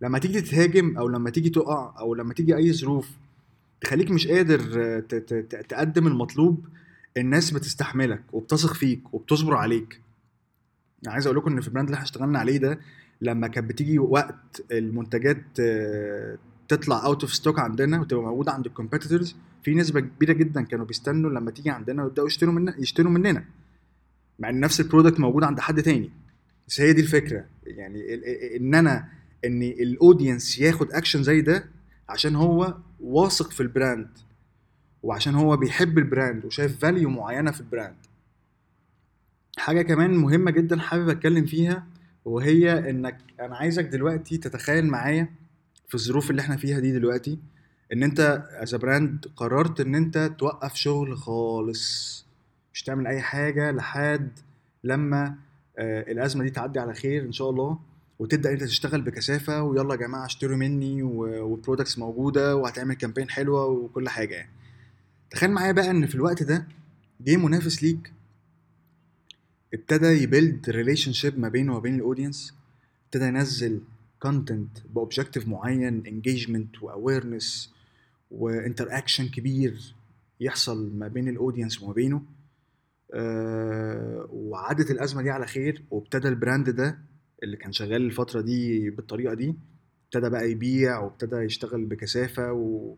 لما 0.00 0.18
تيجي 0.18 0.40
تهاجم 0.40 0.98
أو 0.98 1.08
لما 1.08 1.30
تيجي 1.30 1.50
تقع 1.50 1.94
أو 2.00 2.14
لما 2.14 2.34
تيجي 2.34 2.56
أي 2.56 2.72
ظروف 2.72 3.10
تخليك 3.82 4.10
مش 4.10 4.28
قادر 4.28 4.60
تقدم 5.68 6.06
المطلوب 6.06 6.66
الناس 7.16 7.50
بتستحملك 7.50 8.22
وبتثق 8.32 8.74
فيك 8.74 9.14
وبتصبر 9.14 9.54
عليك. 9.54 10.00
يعني 11.02 11.14
عايز 11.14 11.26
أقول 11.26 11.38
لكم 11.38 11.52
إن 11.52 11.60
في 11.60 11.68
ال 11.68 11.71
brand 11.71 11.88
اللي 11.88 11.94
إحنا 11.94 12.04
اشتغلنا 12.04 12.38
عليه 12.38 12.58
ده 12.58 12.78
لما 13.20 13.48
كانت 13.48 13.68
بتيجي 13.70 13.98
وقت 13.98 14.62
المنتجات 14.72 15.42
آه، 15.60 16.38
تطلع 16.68 17.04
out 17.04 17.22
of 17.22 17.34
stock 17.34 17.58
عندنا 17.58 18.00
وتبقى 18.00 18.22
موجودة 18.22 18.52
عند 18.52 18.66
ال 18.66 18.72
competitors 18.72 19.36
في 19.64 19.74
نسبة 19.74 20.00
كبيرة 20.00 20.32
جدا 20.32 20.62
كانوا 20.62 20.86
بيستنوا 20.86 21.30
لما 21.30 21.50
تيجي 21.50 21.70
عندنا 21.70 22.04
ويبدأوا 22.04 22.26
يشتروا 22.26 22.52
مننا 22.54 22.74
يشتروا 22.80 23.10
مننا. 23.12 23.44
مع 24.38 24.50
إن 24.50 24.60
نفس 24.60 24.80
ال 24.80 24.85
product 24.85 25.20
موجود 25.20 25.44
عند 25.44 25.60
حد 25.60 25.82
تاني. 25.82 26.10
بس 26.68 26.80
هي 26.80 26.92
دي 26.92 27.00
الفكرة. 27.00 27.44
يعني 27.66 28.14
إن 28.56 28.74
أنا 28.74 29.08
إن 29.44 29.62
ال 29.62 29.73
audience 29.73 30.58
ياخد 30.58 30.92
اكشن 30.92 31.22
زي 31.22 31.40
ده 31.40 31.64
عشان 32.12 32.36
هو 32.36 32.74
واثق 33.00 33.50
في 33.50 33.60
ال 33.60 33.68
brand 33.68 34.08
وعشان 35.02 35.34
هو 35.34 35.56
بيحب 35.56 35.98
ال 35.98 36.06
brand 36.06 36.44
وشايف 36.44 36.78
value 36.78 37.10
معينة 37.10 37.50
في 37.50 37.60
ال 37.60 37.65
brand. 37.65 37.96
حاجة 39.58 39.82
كمان 39.82 40.14
مهمة 40.14 40.50
جدا 40.50 40.80
حابب 40.80 41.08
أتكلم 41.08 41.46
فيها 41.46 41.86
وهي 42.24 42.90
إنك 42.90 43.18
أنا 43.40 43.56
عايزك 43.56 43.84
دلوقتي 43.84 44.38
تتخيل 44.38 44.86
معايا 44.86 45.28
في 45.88 45.94
الظروف 45.94 46.30
اللي 46.30 46.42
إحنا 46.42 46.56
فيها 46.56 46.78
دي 46.80 46.92
دلوقتي 46.92 47.38
إن 47.92 48.02
أنت 48.02 48.48
as 48.60 48.74
brand 48.74 49.26
قررت 49.36 49.80
إن 49.80 49.94
أنت 49.94 50.32
توقف 50.38 50.74
شغل 50.74 51.16
خالص. 51.16 52.24
مش 52.74 52.82
تعمل 52.82 53.06
أي 53.06 53.20
حاجة 53.20 53.70
لحد 53.70 54.30
لما 54.84 55.34
آه 55.78 56.12
الأزمة 56.12 56.44
دي 56.44 56.50
تعدي 56.50 56.78
على 56.80 56.94
خير 56.94 57.22
إن 57.24 57.32
شاء 57.32 57.50
الله. 57.50 57.78
وتبدأ 58.18 58.52
أنت 58.52 58.62
تشتغل 58.64 59.02
بكثافة 59.02 59.62
ويلا 59.62 59.94
يا 59.94 59.98
جماعة 59.98 60.26
اشتروا 60.26 60.56
مني 60.56 61.02
وال 61.02 61.21
products 61.21 61.98
موجودة 61.98 62.56
وهتعمل 62.56 62.94
campaign 62.94 63.30
حلوة 63.30 63.66
وكل 63.66 64.08
حاجة 64.08 64.34
يعني. 64.34 64.50
تخيل 65.30 65.50
معايا 65.50 65.72
بقى 65.72 65.90
إن 65.90 66.06
في 66.06 66.14
الوقت 66.14 66.42
ده 66.42 66.66
جه 67.20 67.36
منافس 67.36 67.82
ليك 67.82 68.12
ابتدى 69.74 70.06
ي 70.06 70.70
build 70.70 71.12
relationship 71.12 71.38
ما 71.38 71.48
بينه 71.48 71.76
وبين 71.76 71.94
ال 71.94 72.01
audience 72.01 72.54
ابتدى 73.06 73.24
ينزل 73.24 73.80
content 74.20 74.78
ب 74.94 74.99
objective 74.99 75.48
معين 75.48 76.06
engagement 76.06 76.82
و 76.82 76.90
awareness 76.90 77.64
و 77.64 77.72
interaction 78.30 79.28
كبير 79.28 79.94
يحصل 80.40 80.92
ما 80.98 81.08
بين 81.08 81.28
ال 81.28 81.34
audience 81.34 81.82
وما 81.82 81.92
بينه 81.92 82.22
أه 83.14 84.28
وعدت 84.32 84.90
الأزمة 84.90 85.22
دي 85.22 85.30
على 85.30 85.46
خير 85.46 85.82
وابتدى 85.90 86.28
ال 86.28 86.35
brand 86.35 86.70
ده 86.70 86.98
اللي 87.42 87.56
كان 87.56 87.72
شغال 87.72 88.02
الفترة 88.06 88.40
دي 88.40 88.90
بالطريقة 88.90 89.34
دي 89.34 89.54
ابتدى 90.04 90.30
بقى 90.30 90.50
يبيع 90.50 90.98
وابتدى 90.98 91.36
يشتغل 91.36 91.84
بكثافة 91.84 92.52
و... 92.52 92.94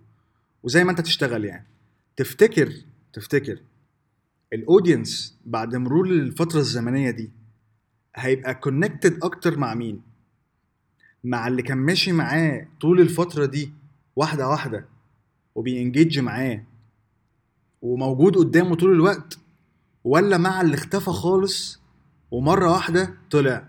وزي 0.63 0.85
ما 0.85 0.91
انت 0.91 1.01
تشتغل 1.01 1.45
يعني. 1.45 1.67
تفتكر 2.17 2.73
تفتكر 3.13 3.59
ال 4.53 4.62
audience 4.62 5.39
بعد 5.47 5.77
مرور 5.77 6.07
الفترة 6.07 6.59
الزمنية 6.59 7.11
دي 7.11 7.31
هيبقى 8.17 8.55
connected 8.55 9.19
أكتر 9.25 9.59
مع 9.59 9.75
مين؟ 9.75 10.03
مع 11.25 11.49
اللي 11.49 11.63
كان 11.63 11.79
ماشي 11.79 12.13
معاه 12.13 12.67
طول 12.81 13.01
الفترة 13.01 13.47
دي 13.47 13.73
واحدة 14.17 14.49
واحدة 14.49 14.85
وبينجيج 15.55 16.19
معاه 16.19 16.65
وموجود 17.83 18.37
قدامه 18.37 18.77
طول 18.77 18.93
الوقت 18.93 19.39
ولا 20.05 20.39
مع 20.39 20.61
اللي 20.61 20.75
اختفى 20.75 21.11
خالص 21.11 21.81
ومرة 22.31 22.73
واحدة 22.73 23.15
طلع؟ 23.31 23.69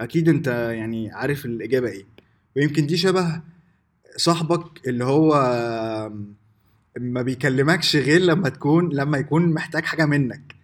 أكيد 0.00 0.28
أنت 0.28 0.46
يعني 0.46 1.10
عارف 1.10 1.44
الإجابة 1.46 1.88
إيه. 1.88 2.04
ويمكن 2.56 2.86
دي 2.86 2.96
شبه 2.96 3.40
صاحبك 4.16 4.88
اللي 4.88 5.04
هو 5.04 5.34
ما 6.98 7.22
بيكلمكش 7.22 7.96
غير 7.96 8.20
لما 8.20 8.48
تكون 8.48 8.88
لما 8.92 9.18
يكون 9.18 9.54
محتاج 9.54 9.84
حاجة 9.84 10.06
منك. 10.06 10.54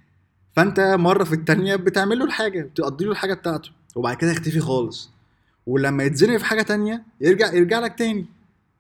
فأنت 0.57 0.81
مرة 0.81 1.25
في 1.25 1.33
التانية 1.33 1.77
بتعمل 1.77 2.19
له 2.19 2.25
الحاجة 2.25 2.63
بتقضي 2.63 3.05
له 3.05 3.11
الحاجة 3.13 3.35
بتاعته 3.35 3.71
وبعد 3.95 4.17
كده 4.17 4.31
يختفي 4.31 4.61
خالص. 4.61 5.11
ولما 5.67 6.05
يتزنق 6.05 6.37
في 6.37 6.45
حاجة 6.45 6.63
تانية 6.63 7.03
يرجع 7.21 7.53
يرجع 7.53 7.79
لك 7.79 7.99
تاني. 7.99 8.27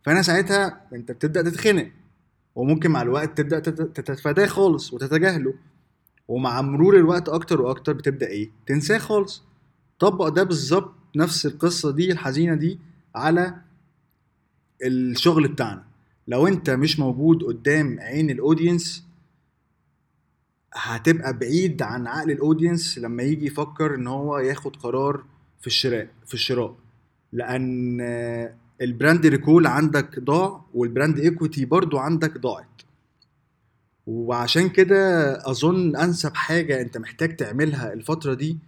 فأنا 0.04 0.22
ساعتها 0.22 0.80
أنت 0.92 1.12
بتبدأ 1.12 1.42
تتخنق 1.42 1.88
وممكن 2.54 2.90
مع 2.90 3.02
الوقت 3.02 3.38
تبدأ 3.38 3.58
تتفاداه 3.84 4.46
خالص 4.46 4.92
وتتجاهله. 4.92 5.54
ومع 6.28 6.60
مرور 6.62 6.96
الوقت 6.96 7.28
أكتر 7.28 7.62
وأكتر 7.62 7.92
بتبدأ 7.92 8.26
إيه؟ 8.26 8.50
تنساه 8.66 8.98
خالص. 8.98 9.42
طبق 9.98 10.28
ده 10.28 10.42
بالظبط 10.42 10.94
نفس 11.16 11.46
القصة 11.46 11.90
دي 11.92 12.12
الحزينة 12.12 12.54
دي 12.54 12.78
على 13.14 13.54
الشغل 14.84 15.48
بتاعنا. 15.48 15.84
لو 16.28 16.46
انت 16.46 16.70
مش 16.70 16.98
موجود 16.98 17.42
قدام 17.42 18.00
عين 18.00 18.30
ال 18.30 18.39
audience 18.39 19.04
هتبقى 20.74 21.38
بعيد 21.38 21.82
عن 21.82 22.06
عقل 22.06 22.30
ال 22.30 22.38
audience 22.38 22.98
لما 22.98 23.22
يجي 23.22 23.46
يفكر 23.46 23.94
إن 23.94 24.06
هو 24.06 24.38
ياخد 24.38 24.76
قرار 24.76 25.24
في 25.60 25.66
الشراء 25.66 26.08
في 26.26 26.34
الشراء. 26.34 26.76
لأن 27.32 28.00
ال 28.80 28.88
brand 28.88 29.26
recall 29.26 29.66
عندك 29.66 30.20
ضاع 30.20 30.64
وال 30.74 30.87
brand 30.87 31.18
equity 31.18 31.64
برضو 31.64 31.98
عندك 31.98 32.38
ضاعت. 32.38 32.66
وعشان 34.06 34.68
كده 34.68 35.32
أظن 35.50 35.96
أنسب 35.96 36.34
حاجة 36.34 36.80
أنت 36.80 36.98
محتاج 36.98 37.36
تعملها 37.36 37.92
الفترة 37.92 38.34
دي 38.34 38.58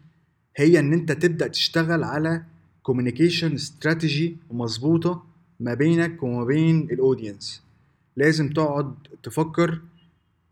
هي 0.61 0.79
إن 0.79 0.93
أنت 0.93 1.13
تبدأ 1.13 1.47
تشتغل 1.47 2.05
على 2.05 2.43
communication 2.83 3.55
strategy 3.55 4.37
مظبوطة 4.51 5.25
ما 5.61 5.75
بينك 5.75 6.23
وما 6.23 6.45
بين 6.45 6.81
ال 6.81 6.90
audience 6.90 7.63
لازم 8.17 8.49
تقعد 8.49 8.95
تفكر 9.23 9.81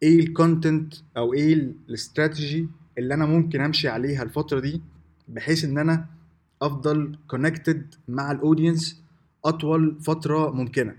إيه 0.02 0.20
ال 0.20 0.30
content 0.30 0.94
أو 1.16 1.34
إيه 1.34 1.52
الاستراتيجي 1.54 2.68
اللي 2.98 3.14
أنا 3.14 3.26
ممكن 3.26 3.60
أمشي 3.60 3.88
عليها 3.88 4.22
الفترة 4.22 4.60
دي 4.60 4.80
بحيث 5.28 5.64
إن 5.64 5.78
أنا 5.78 6.06
أفضل 6.62 7.18
connected 7.28 7.94
مع 8.08 8.30
ال 8.32 8.40
audience 8.40 9.00
أطول 9.44 9.96
فترة 10.00 10.50
ممكنة. 10.50 10.94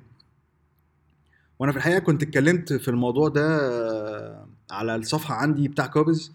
وأنا 1.60 1.72
في 1.72 1.78
الحقيقة 1.78 2.00
كنت 2.00 2.24
اتكلمت 2.24 2.74
في 2.74 2.88
الموضوع 2.88 3.28
ده 3.28 3.48
على 4.72 4.96
الصفحة 4.96 5.36
عندي 5.36 5.68
بتاع 5.68 5.88
كوبز 5.88 6.32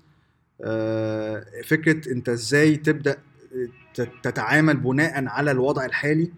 فكرة 1.65 2.13
انت 2.13 2.29
إزاي 2.29 2.77
تبدأ 2.77 3.17
تتعامل 4.23 4.77
بناء 4.77 5.27
على 5.27 5.51
الوضع 5.51 5.85
الحالي 5.85 6.31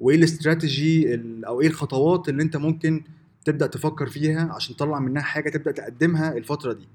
وايه 0.00 0.16
الاستراتيجي 0.16 1.20
أو 1.46 1.60
إيه 1.60 1.66
الخطوات 1.66 2.28
اللي 2.28 2.42
انت 2.42 2.56
ممكن 2.56 3.02
تبدأ 3.44 3.66
تفكر 3.66 4.06
فيها 4.06 4.52
عشان 4.52 4.76
تطلع 4.76 4.98
منها 4.98 5.22
حاجة 5.22 5.50
تبدأ 5.50 5.70
تقدمها 5.72 6.32
الفترة 6.36 6.72
دي. 6.72 6.88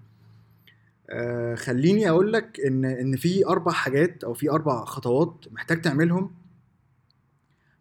آه 1.09 1.55
خليني 1.55 2.09
أقول 2.09 2.33
لك 2.33 2.59
إن 2.59 2.85
إن 2.85 3.15
في 3.15 3.47
أربع 3.47 3.71
حاجات 3.71 4.23
أو 4.23 4.33
في 4.33 4.49
أربع 4.51 4.85
خطوات 4.85 5.33
محتاج 5.51 5.81
تعملهم 5.81 6.31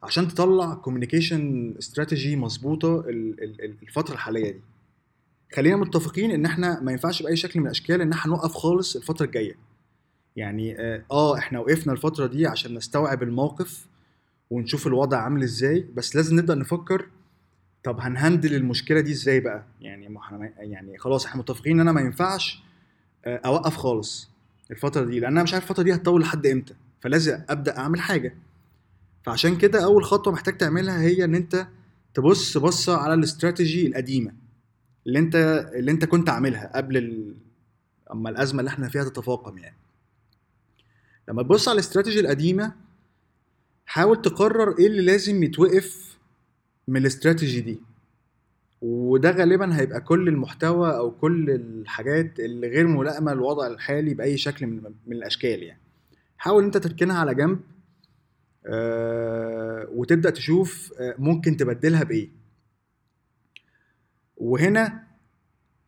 عشان 0.02 0.28
تطلع 0.28 0.74
كوميونيكيشن 0.74 1.74
استراتيجي 1.78 2.36
مظبوطة 2.36 3.04
الفترة 3.08 4.14
الحالية 4.14 4.50
دي. 4.50 4.60
خلينا 5.54 5.76
متفقين 5.76 6.30
إن 6.30 6.46
إحنا 6.46 6.80
ما 6.80 6.92
ينفعش 6.92 7.22
بأي 7.22 7.36
شكل 7.36 7.60
من 7.60 7.66
الأشكال 7.66 8.00
إن 8.00 8.12
إحنا 8.12 8.32
نوقف 8.32 8.52
خالص 8.54 8.96
الفترة 8.96 9.26
الجاية. 9.26 9.54
يعني 10.36 10.80
آه, 10.80 11.04
آه، 11.10 11.38
إحنا 11.38 11.58
وقفنا 11.58 11.92
الفترة 11.92 12.26
دي 12.26 12.46
عشان 12.46 12.74
نستوعب 12.74 13.22
الموقف 13.22 13.86
ونشوف 14.50 14.86
الوضع 14.86 15.18
عامل 15.18 15.42
إزاي 15.42 15.86
بس 15.94 16.16
لازم 16.16 16.36
نبدأ 16.38 16.54
نفكر 16.54 17.08
طب 17.84 18.00
هنهندل 18.00 18.54
المشكلة 18.54 19.00
دي 19.00 19.10
إزاي 19.12 19.40
بقى؟ 19.40 19.64
يعني 19.80 20.08
ما 20.08 20.20
إحنا 20.20 20.52
يعني 20.58 20.98
خلاص 20.98 21.26
إحنا 21.26 21.40
متفقين 21.40 21.72
إن 21.72 21.80
أنا 21.80 21.92
ما 21.92 22.00
ينفعش 22.00 22.62
آه، 23.24 23.40
أوقف 23.46 23.76
خالص 23.76 24.30
الفترة 24.70 25.04
دي 25.04 25.20
لأن 25.20 25.32
أنا 25.32 25.42
مش 25.42 25.54
عارف 25.54 25.64
الفترة 25.70 25.82
دي 25.84 25.94
هتطول 25.94 26.20
لحد 26.20 26.46
إمتى 26.46 26.74
فلازم 27.00 27.38
أبدأ 27.48 27.78
أعمل 27.78 28.00
حاجة. 28.00 28.34
فعشان 29.22 29.58
كده 29.58 29.84
أول 29.84 30.04
خطوة 30.04 30.32
محتاج 30.32 30.56
تعملها 30.56 31.00
هي 31.02 31.24
إن 31.24 31.34
أنت 31.34 31.66
تبص 32.14 32.58
بصة 32.58 32.96
على 32.96 33.14
الاستراتيجي 33.14 33.86
القديمة. 33.86 34.41
اللي 35.06 35.18
انت 35.18 35.34
اللي 35.74 35.90
انت 35.90 36.04
كنت 36.04 36.28
عاملها 36.30 36.72
قبل 36.76 36.96
ال... 36.96 37.34
أما 38.12 38.30
الأزمة 38.30 38.60
اللي 38.60 38.68
إحنا 38.68 38.88
فيها 38.88 39.04
تتفاقم 39.04 39.58
يعني. 39.58 39.76
لما 41.28 41.42
تبص 41.42 41.68
على 41.68 41.74
الاستراتيجي 41.74 42.20
القديمة 42.20 42.72
حاول 43.86 44.22
تقرر 44.22 44.78
إيه 44.78 44.86
اللي 44.86 45.02
لازم 45.02 45.42
يتوقف 45.42 46.18
من 46.88 46.96
الاستراتيجي 47.00 47.60
دي. 47.60 47.78
وده 48.82 49.30
غالبا 49.30 49.76
هيبقى 49.76 50.00
كل 50.00 50.28
المحتوى 50.28 50.96
أو 50.96 51.10
كل 51.10 51.50
الحاجات 51.50 52.40
اللي 52.40 52.68
غير 52.68 52.86
ملائمة 52.86 53.34
للوضع 53.34 53.66
الحالي 53.66 54.14
بأي 54.14 54.36
شكل 54.36 54.66
من, 54.66 54.82
من 55.06 55.16
الأشكال 55.16 55.62
يعني. 55.62 55.80
حاول 56.38 56.64
انت 56.64 56.76
تركنها 56.76 57.18
على 57.18 57.34
جنب 57.34 57.60
آه 58.66 59.86
وتبدأ 59.90 60.30
تشوف 60.30 60.92
آه 61.00 61.14
ممكن 61.18 61.56
تبدلها 61.56 62.02
بإيه. 62.04 62.28
وهنا 64.42 65.02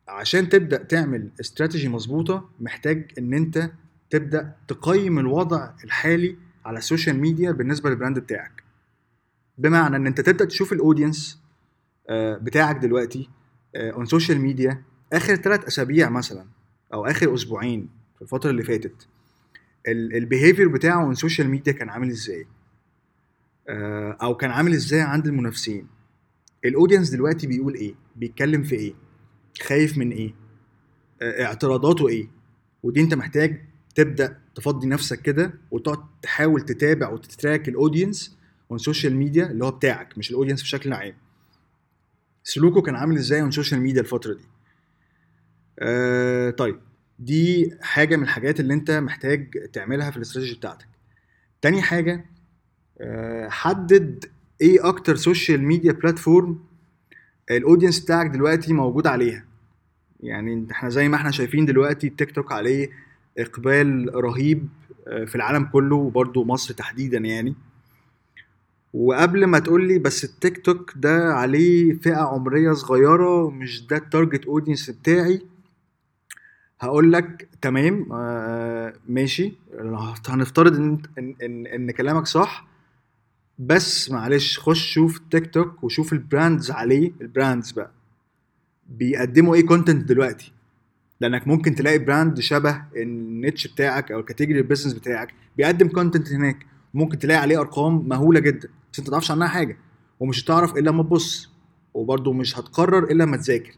عشان 0.07 0.49
تبدأ 0.49 0.83
تعمل 0.83 1.29
استراتيجي 1.39 1.89
مظبوطة 1.89 2.49
محتاج 2.59 3.11
إن 3.17 3.33
أنت 3.33 3.71
تبدأ 4.09 4.55
تقيم 4.67 5.19
الوضع 5.19 5.71
الحالي 5.83 6.37
على 6.65 6.77
ال 6.77 6.83
social 6.83 7.19
media 7.19 7.51
بالنسبة 7.51 7.89
لل 7.89 7.98
brand 7.98 8.19
بتاعك. 8.19 8.63
بمعنى 9.57 9.95
إن 9.95 10.07
أنت 10.07 10.21
تبدأ 10.21 10.45
تشوف 10.45 10.73
ال 10.73 10.80
audience 10.80 11.39
آه، 12.09 12.37
بتاعك 12.37 12.75
دلوقتي 12.75 13.29
on 13.75 14.05
social 14.05 14.39
media 14.39 14.81
آخر 15.13 15.35
ثلاث 15.35 15.65
أسابيع 15.65 16.09
مثلا 16.09 16.45
أو 16.93 17.05
آخر 17.05 17.33
أسبوعين 17.33 17.89
في 18.15 18.21
الفترة 18.21 18.49
اللي 18.49 18.63
فاتت 18.63 19.07
ال 19.87 19.96
behavior 19.96 20.67
بتاعه 20.67 21.03
on 21.03 21.15
social 21.15 21.49
media 21.49 21.73
كان 21.73 21.89
عامل 21.89 22.09
إزاي؟ 22.09 22.47
آه، 23.69 24.17
أو 24.21 24.35
كان 24.35 24.51
عامل 24.51 24.73
إزاي 24.73 25.01
عند 25.01 25.27
المنافسين؟ 25.27 25.94
ال 26.65 26.70
audience 26.70 27.09
دلوقتي 27.09 27.47
بيقول 27.47 27.73
إيه؟ 27.75 27.95
بيتكلم 28.15 28.63
في 28.63 28.75
إيه؟ 28.75 28.93
خايف 29.61 29.97
من 29.97 30.11
إيه؟ 30.11 30.33
آه، 31.21 31.43
اعتراضاته 31.43 32.07
إيه؟ 32.07 32.27
ودي 32.83 33.01
أنت 33.01 33.13
محتاج 33.13 33.61
تبدأ 33.95 34.39
تفضي 34.55 34.87
نفسك 34.87 35.21
كده 35.21 35.53
وتقعد 35.71 35.99
تحاول 36.21 36.61
تتابع 36.61 37.09
وت 37.09 37.26
track 37.26 37.69
ال 37.69 37.77
audience 37.77 38.37
on 38.71 38.77
social 38.77 39.15
media 39.15 39.51
اللي 39.51 39.65
هو 39.65 39.71
بتاعك 39.71 40.17
مش 40.17 40.29
ال 40.29 40.33
audience 40.33 40.61
بشكل 40.61 40.93
عام. 40.93 41.13
سلوكه 42.43 42.81
كان 42.81 42.95
عامل 42.95 43.15
إزاي 43.17 43.41
on 43.41 43.51
social 43.51 43.81
media 43.81 44.01
الفترة 44.01 44.33
دي؟ 44.33 44.43
آه 45.79 46.49
طيب 46.49 46.79
دي 47.19 47.71
حاجة 47.81 48.15
من 48.15 48.23
الحاجات 48.23 48.59
اللي 48.59 48.73
أنت 48.73 48.91
محتاج 48.91 49.69
تعملها 49.73 50.11
في 50.11 50.17
الاستراتيجي 50.17 50.55
بتاعتك. 50.55 50.87
تاني 51.61 51.81
حاجة 51.81 52.25
آه 53.01 53.49
حدد 53.49 54.25
إيه 54.61 54.87
أكتر 54.89 55.15
social 55.15 55.63
media 55.63 55.91
platform 55.91 56.59
ال 57.51 57.56
audience 57.56 57.99
بتاعك 57.99 58.27
دلوقتي 58.29 58.73
موجود 58.73 59.07
عليها؟ 59.07 59.45
يعني 60.19 60.67
إحنا 60.71 60.89
زي 60.89 61.09
ما 61.09 61.15
إحنا 61.15 61.31
شايفين 61.31 61.65
دلوقتي 61.65 62.07
التيك 62.07 62.31
توك 62.31 62.51
عليه 62.51 62.89
اقبال 63.37 64.11
رهيب 64.15 64.67
آه، 65.07 65.25
في 65.25 65.35
العالم 65.35 65.65
كله 65.65 65.95
وبرده 65.95 66.43
مصر 66.43 66.73
تحديدا 66.73 67.17
يعني. 67.17 67.55
وقبل 68.93 69.45
ما 69.45 69.59
تقول 69.59 69.87
لي 69.87 69.99
بس 69.99 70.23
التيك 70.23 70.65
توك 70.65 70.93
ده 70.95 71.33
عليه 71.33 71.93
فئة 71.93 72.15
عمرية 72.21 72.71
صغيرة 72.73 73.49
مش 73.49 73.87
ده 73.87 73.97
ال 73.97 74.04
target 74.04 74.45
audience 74.45 74.89
بتاعي. 74.89 75.41
هقول 76.79 77.11
لك 77.13 77.47
تمام 77.61 78.07
آه 78.11 78.93
ماشي. 79.09 79.53
هنفترض 80.27 80.75
ان 80.75 80.99
ان 81.17 81.67
إن 81.67 81.91
كلامك 81.91 82.25
صح. 82.27 82.67
بس 83.59 84.11
معلش 84.11 84.59
خش 84.59 84.93
شوف 84.93 85.19
تيك 85.31 85.53
توك 85.53 85.83
وشوف 85.83 86.13
ال 86.13 86.21
brands 86.21 86.71
عليه. 86.71 87.11
ال 87.21 87.28
brands 87.28 87.71
بقى 87.71 87.91
بيقدموا 88.89 89.55
إيه 89.55 89.65
content 89.65 90.07
دلوقتي؟ 90.09 90.51
لأنك 91.21 91.47
ممكن 91.47 91.75
تلاقي 91.75 91.99
brand 91.99 92.39
شبه 92.39 92.81
ال 92.95 93.07
niche 93.07 93.67
بتاعك 93.67 94.11
أو 94.11 94.19
ال 94.19 94.23
category 94.23 94.59
ال 94.59 94.63
business 94.63 94.93
بتاعك 94.93 95.33
بيقدم 95.57 95.87
content 95.87 96.31
هناك. 96.31 96.65
ممكن 96.93 97.19
تلاقي 97.19 97.39
عليه 97.41 97.59
أرقام 97.59 98.07
مهولة 98.09 98.39
جدا 98.39 98.69
بس 98.93 98.99
أنت 98.99 99.07
ما 99.07 99.11
تعرفش 99.11 99.31
عنها 99.31 99.47
حاجة 99.47 99.77
ومش 100.19 100.43
هتعرف 100.45 100.77
إلا 100.77 100.89
لما 100.89 101.03
تبص 101.03 101.49
وبرده 101.93 102.33
مش 102.33 102.59
هتقرر 102.59 103.03
إلا 103.03 103.23
لما 103.23 103.37
تذاكر. 103.37 103.75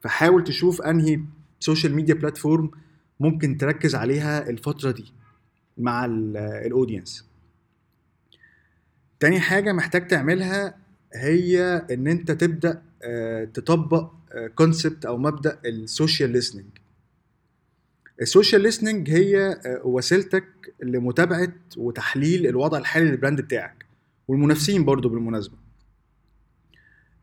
فحاول 0.00 0.44
تشوف 0.44 0.82
أنهي 0.82 1.20
social 1.60 1.94
media 1.94 2.14
platform 2.14 2.70
ممكن 3.20 3.56
تركز 3.56 3.94
عليها 3.94 4.50
الفترة 4.50 4.90
دي 4.90 5.12
مع 5.78 6.04
ال 6.04 6.17
audience 6.17 7.25
تاني 9.20 9.40
حاجة 9.40 9.72
محتاج 9.72 10.06
تعملها 10.06 10.74
هي 11.14 11.86
إن 11.90 12.06
أنت 12.06 12.30
تبدأ 12.30 12.82
آه، 13.02 13.44
تطبق 13.44 14.12
concept 14.54 15.06
أو 15.06 15.18
مبدأ 15.18 15.58
ال 15.64 15.73
social 15.73 16.30
listening 16.30 16.66
ال 18.22 18.27
social 18.27 18.60
listening 18.62 19.10
هي 19.10 19.60
آه، 19.66 19.80
وسيلتك 19.84 20.44
لمتابعة 20.82 21.52
وتحليل 21.76 22.46
الوضع 22.46 22.78
الحالي 22.78 23.10
لل 23.10 23.19
brand 23.19 23.40
بتاعك 23.40 23.86
والمنافسين 24.28 24.84
برضو 24.84 25.08
بالمناسبة. 25.08 25.56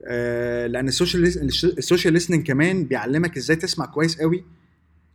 آه، 0.05 0.67
لأن 0.67 0.87
ال 0.87 0.93
social 0.93 1.25
ال 1.77 1.82
social 1.82 2.13
listening 2.13 2.47
كمان 2.47 2.83
بيعلمك 2.83 3.37
إزاي 3.37 3.55
تسمع 3.55 3.85
كويس 3.85 4.21
قوي 4.21 4.45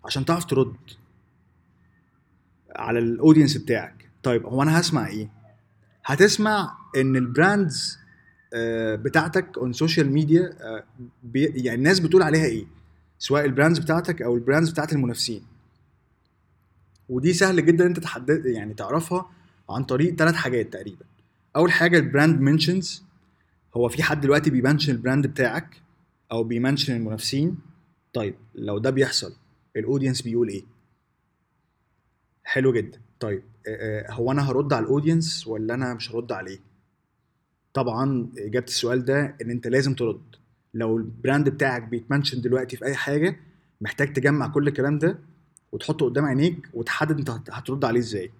عشان 0.05 0.25
تعرف 0.25 0.45
ترد 0.45 0.77
على 2.77 2.99
ال 2.99 3.05
audience 3.05 3.57
بتاعك. 3.57 4.09
طيب 4.23 4.47
هو 4.47 4.63
أنا 4.63 4.81
هسمع 4.81 5.07
إيه؟ 5.07 5.38
هتسمع 6.09 6.79
إن 6.97 7.17
ال 7.17 7.29
brands 7.29 7.99
آه، 8.55 8.95
بتاعتك 8.95 9.59
on 9.59 9.73
social 9.73 10.13
media 10.13 10.57
يعني 11.35 11.75
الناس 11.75 12.01
بتقول 12.01 12.23
عليها 12.23 12.45
إيه؟ 12.45 12.67
سواء 13.19 13.45
ال 13.45 13.50
brands 13.50 13.79
بتاعتك 13.79 14.23
أو 14.23 14.35
ال 14.35 14.40
brands 14.40 14.71
بتاعت 14.71 14.93
المنافسين. 14.93 15.43
ودي 17.09 17.33
سهل 17.33 17.67
جدا 17.67 17.87
أنت 17.87 18.01
تحدد 18.01 18.47
يعني 18.47 18.75
تعرفها 18.75 19.31
عن 19.71 19.85
طريق 19.85 20.15
ثلاث 20.15 20.35
حاجات 20.35 20.73
تقريبا. 20.73 21.05
أول 21.57 21.73
حاجة 21.73 21.99
ال 21.99 22.06
brand 22.06 22.41
mentions 22.41 23.05
هو 23.77 23.89
في 23.89 24.03
حد 24.03 24.21
دلوقتي 24.21 24.51
بي 24.51 24.60
mention 24.60 24.93
ال 24.93 24.99
brand 24.99 25.27
بتاعك 25.27 25.83
أو 26.33 26.45
بي 26.45 26.56
mention 26.56 26.97
المنافسين؟ 26.97 27.59
طيب 28.13 28.35
لو 28.55 28.79
ده 28.79 28.91
بيحصل 28.91 29.35
ال 29.77 29.82
audience 29.82 30.23
بيقول 30.23 30.49
إيه؟ 30.49 30.65
حلو 32.45 32.73
جدا. 32.73 33.08
طيب 33.21 33.43
هو 34.11 34.33
أنا 34.33 34.51
هرد 34.51 34.73
على 34.73 34.85
ال 34.85 34.92
audience 34.92 35.47
ولا 35.47 35.75
أنا 35.75 35.95
مش 35.95 36.13
هرد 36.13 36.33
عليه؟ 36.33 36.59
طبعا 37.75 38.29
إجابة 38.39 38.67
السؤال 38.67 39.05
ده 39.05 39.37
إن 39.43 39.51
أنت 39.51 39.67
لازم 39.67 39.95
ترد. 39.95 40.21
لو 40.75 40.97
ال 40.97 41.06
brand 41.06 41.49
بتاعك 41.49 41.83
بيت 41.83 42.00
mention 42.00 42.41
دلوقتي 42.41 42.77
في 42.77 42.85
أي 42.85 42.95
حاجة 42.95 43.37
محتاج 43.81 44.13
تجمع 44.13 44.49
كل 44.49 44.69
الكلام 44.69 44.99
ده 44.99 45.19
وتحطه 45.73 46.07
قدام 46.07 46.25
عينيك 46.25 46.69
وتحدد 46.75 47.31
أنت 47.31 47.51
هترد 47.51 47.85
عليه 47.85 48.01
إزاي. 48.01 48.31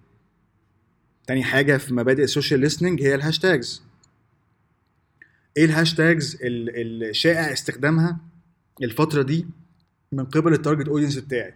تاني 1.27 1.43
حاجة 1.43 1.77
في 1.77 1.93
مبادئ 1.93 2.23
ال 2.23 2.28
social 2.28 2.59
listening 2.59 3.01
هي 3.03 3.15
ال 3.15 3.23
hashtags 3.23 3.83
إيه 5.57 5.65
ال 5.65 5.73
hashtags 5.73 6.37
الشائع 6.43 7.53
استخدامها 7.53 8.17
الفترة 8.83 9.21
دي 9.21 9.45
من 10.11 10.25
قبل 10.25 10.53
ال 10.53 10.58
target 10.58 10.87
audience 10.87 11.17
بتاعي؟ 11.17 11.53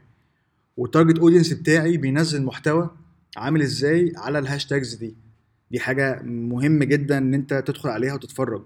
وال 0.77 0.88
target 0.88 1.19
audience 1.19 1.53
بتاعي 1.53 1.97
بينزل 1.97 2.43
محتوى 2.43 2.89
عامل 3.37 3.61
إزاي 3.61 4.13
على 4.17 4.39
ال 4.39 4.45
hashtags 4.45 4.93
دي؟ 4.95 5.15
دي 5.71 5.79
حاجة 5.79 6.21
مهم 6.23 6.83
جدا 6.83 7.17
إن 7.17 7.33
أنت 7.33 7.53
تدخل 7.53 7.89
عليها 7.89 8.13
وتتفرج 8.13 8.63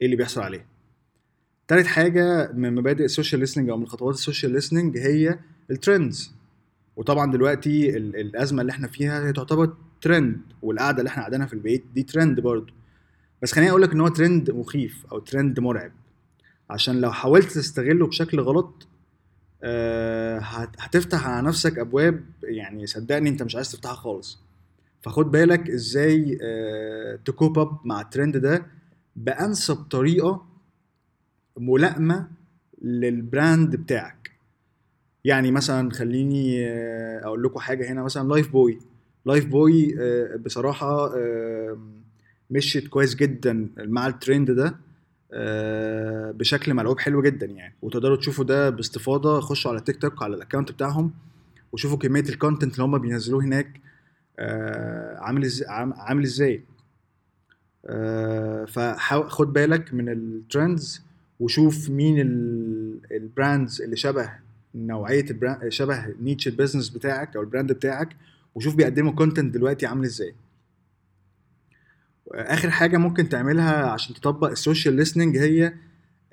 إيه 0.00 0.06
اللي 0.06 0.16
بيحصل 0.16 0.40
عليها. 0.40 0.64
تالت 1.68 1.86
حاجة 1.86 2.52
من 2.52 2.74
مبادئ 2.74 3.04
ال 3.04 3.09
social 3.09 3.40
listening 3.40 3.70
أو 3.70 3.76
من 3.76 3.86
خطوات 3.86 4.14
ال 4.14 4.19
social 4.19 4.52
listening 4.52 4.98
هي 4.98 5.38
ال 5.70 5.79
trends 5.79 6.32
وطبعا 6.96 7.32
دلوقتي 7.32 7.96
الأزمة 7.96 8.60
اللي 8.60 8.70
إحنا 8.70 8.88
فيها 8.88 9.26
هي 9.28 9.32
تعتبر 9.32 9.74
ترند 10.00 10.40
والقعدة 10.62 10.98
اللي 10.98 11.08
إحنا 11.08 11.22
قاعدينها 11.22 11.46
في 11.46 11.52
البيت 11.52 11.84
دي 11.94 12.02
ترند 12.02 12.40
برضه. 12.40 12.72
بس 13.42 13.52
خليني 13.52 13.70
أقول 13.70 13.82
لك 13.82 13.92
إن 13.92 14.00
هو 14.00 14.08
ترند 14.08 14.50
مخيف 14.50 15.06
أو 15.12 15.18
ترند 15.18 15.60
مرعب. 15.60 15.92
عشان 16.70 17.00
لو 17.00 17.12
حاولت 17.12 17.52
تستغله 17.52 18.06
بشكل 18.06 18.40
غلط 18.40 18.86
هتفتح 20.78 21.26
على 21.26 21.46
نفسك 21.48 21.78
أبواب 21.78 22.24
يعني 22.42 22.86
صدقني 22.86 23.28
أنت 23.28 23.42
مش 23.42 23.56
عايز 23.56 23.72
تفتحها 23.72 23.94
خالص. 23.94 24.38
فخد 25.02 25.30
بالك 25.30 25.70
إزاي 25.70 26.38
ت 27.24 27.31
cope 27.31 27.58
up 27.58 27.78
مع 27.84 28.00
الترند 28.00 28.36
ده 28.36 28.66
بأنسب 29.16 29.76
طريقة 29.76 30.46
ملائمة 31.56 32.28
لل 32.82 33.09
brand 33.09 33.76
بتاعك. 33.76 34.30
يعني 35.24 35.50
مثلا 35.50 35.90
خليني 35.90 36.66
آه، 36.66 37.24
أقول 37.24 37.42
لكم 37.42 37.58
حاجة 37.60 37.92
هنا 37.92 38.02
مثلا 38.02 38.28
لايف 38.28 38.52
بوي 38.52 38.78
لايف 39.26 39.46
بوي 39.46 39.94
بصراحة 40.36 41.16
آه، 41.16 41.78
مشيت 42.50 42.88
كويس 42.88 43.14
جدا 43.14 43.68
مع 43.78 44.06
الترند 44.06 44.50
ده. 44.50 44.66
آه، 44.66 44.74
بشكل 46.32 46.74
ملعوب 46.74 46.98
حلو 47.00 47.22
جدا 47.22 47.46
يعني. 47.46 47.74
وتقدروا 47.82 48.16
تشوفوا 48.16 48.44
ده 48.44 48.70
باستفاضة. 48.70 49.40
خشوا 49.40 49.70
على 49.70 49.80
تيك 49.80 49.96
توك 49.96 50.22
على 50.22 50.36
ال 50.36 50.41
account 50.41 50.72
بتاعهم 50.72 51.10
وشوفوا 51.72 51.98
كمية 51.98 52.20
ال 52.28 52.34
content 52.34 52.72
اللي 52.74 52.84
هم 52.84 52.98
بينزلوه 52.98 53.44
هناك 53.44 53.80
آه، 54.38 55.18
عامل 55.18 55.44
إزاي 55.44 55.68
عامل 55.68 56.22
إزاي. 56.24 56.62
فخد 58.68 59.52
بالك 59.52 59.94
من 59.94 60.08
ال 60.08 60.21
trends 60.21 61.02
وشوف 61.40 61.90
مين 61.90 62.20
ال- 62.20 63.00
ال 63.12 63.22
brands 63.22 63.82
اللي 63.82 63.96
شبه 63.96 64.30
نوعية 64.74 65.30
ال 65.30 65.36
brand 65.36 65.68
شبه 65.68 66.06
niche 66.22 66.48
ال 66.48 66.52
business 66.52 66.88
بتاعك 66.88 67.36
أو 67.36 67.42
ال 67.42 67.47
brand 67.47 67.72
بتاعك 67.72 68.16
وشوف 68.54 68.74
بيقدموا 68.74 69.12
content 69.12 69.54
دلوقتي 69.54 69.86
عامل 69.86 70.04
إزاي. 70.04 70.34
آخر 72.34 72.70
حاجة 72.70 72.96
ممكن 72.96 73.28
تعملها 73.28 73.90
عشان 73.90 74.14
تطبق 74.14 74.50
ال 74.50 74.56
social 74.56 74.94
listening 74.94 75.36
هي 75.36 75.74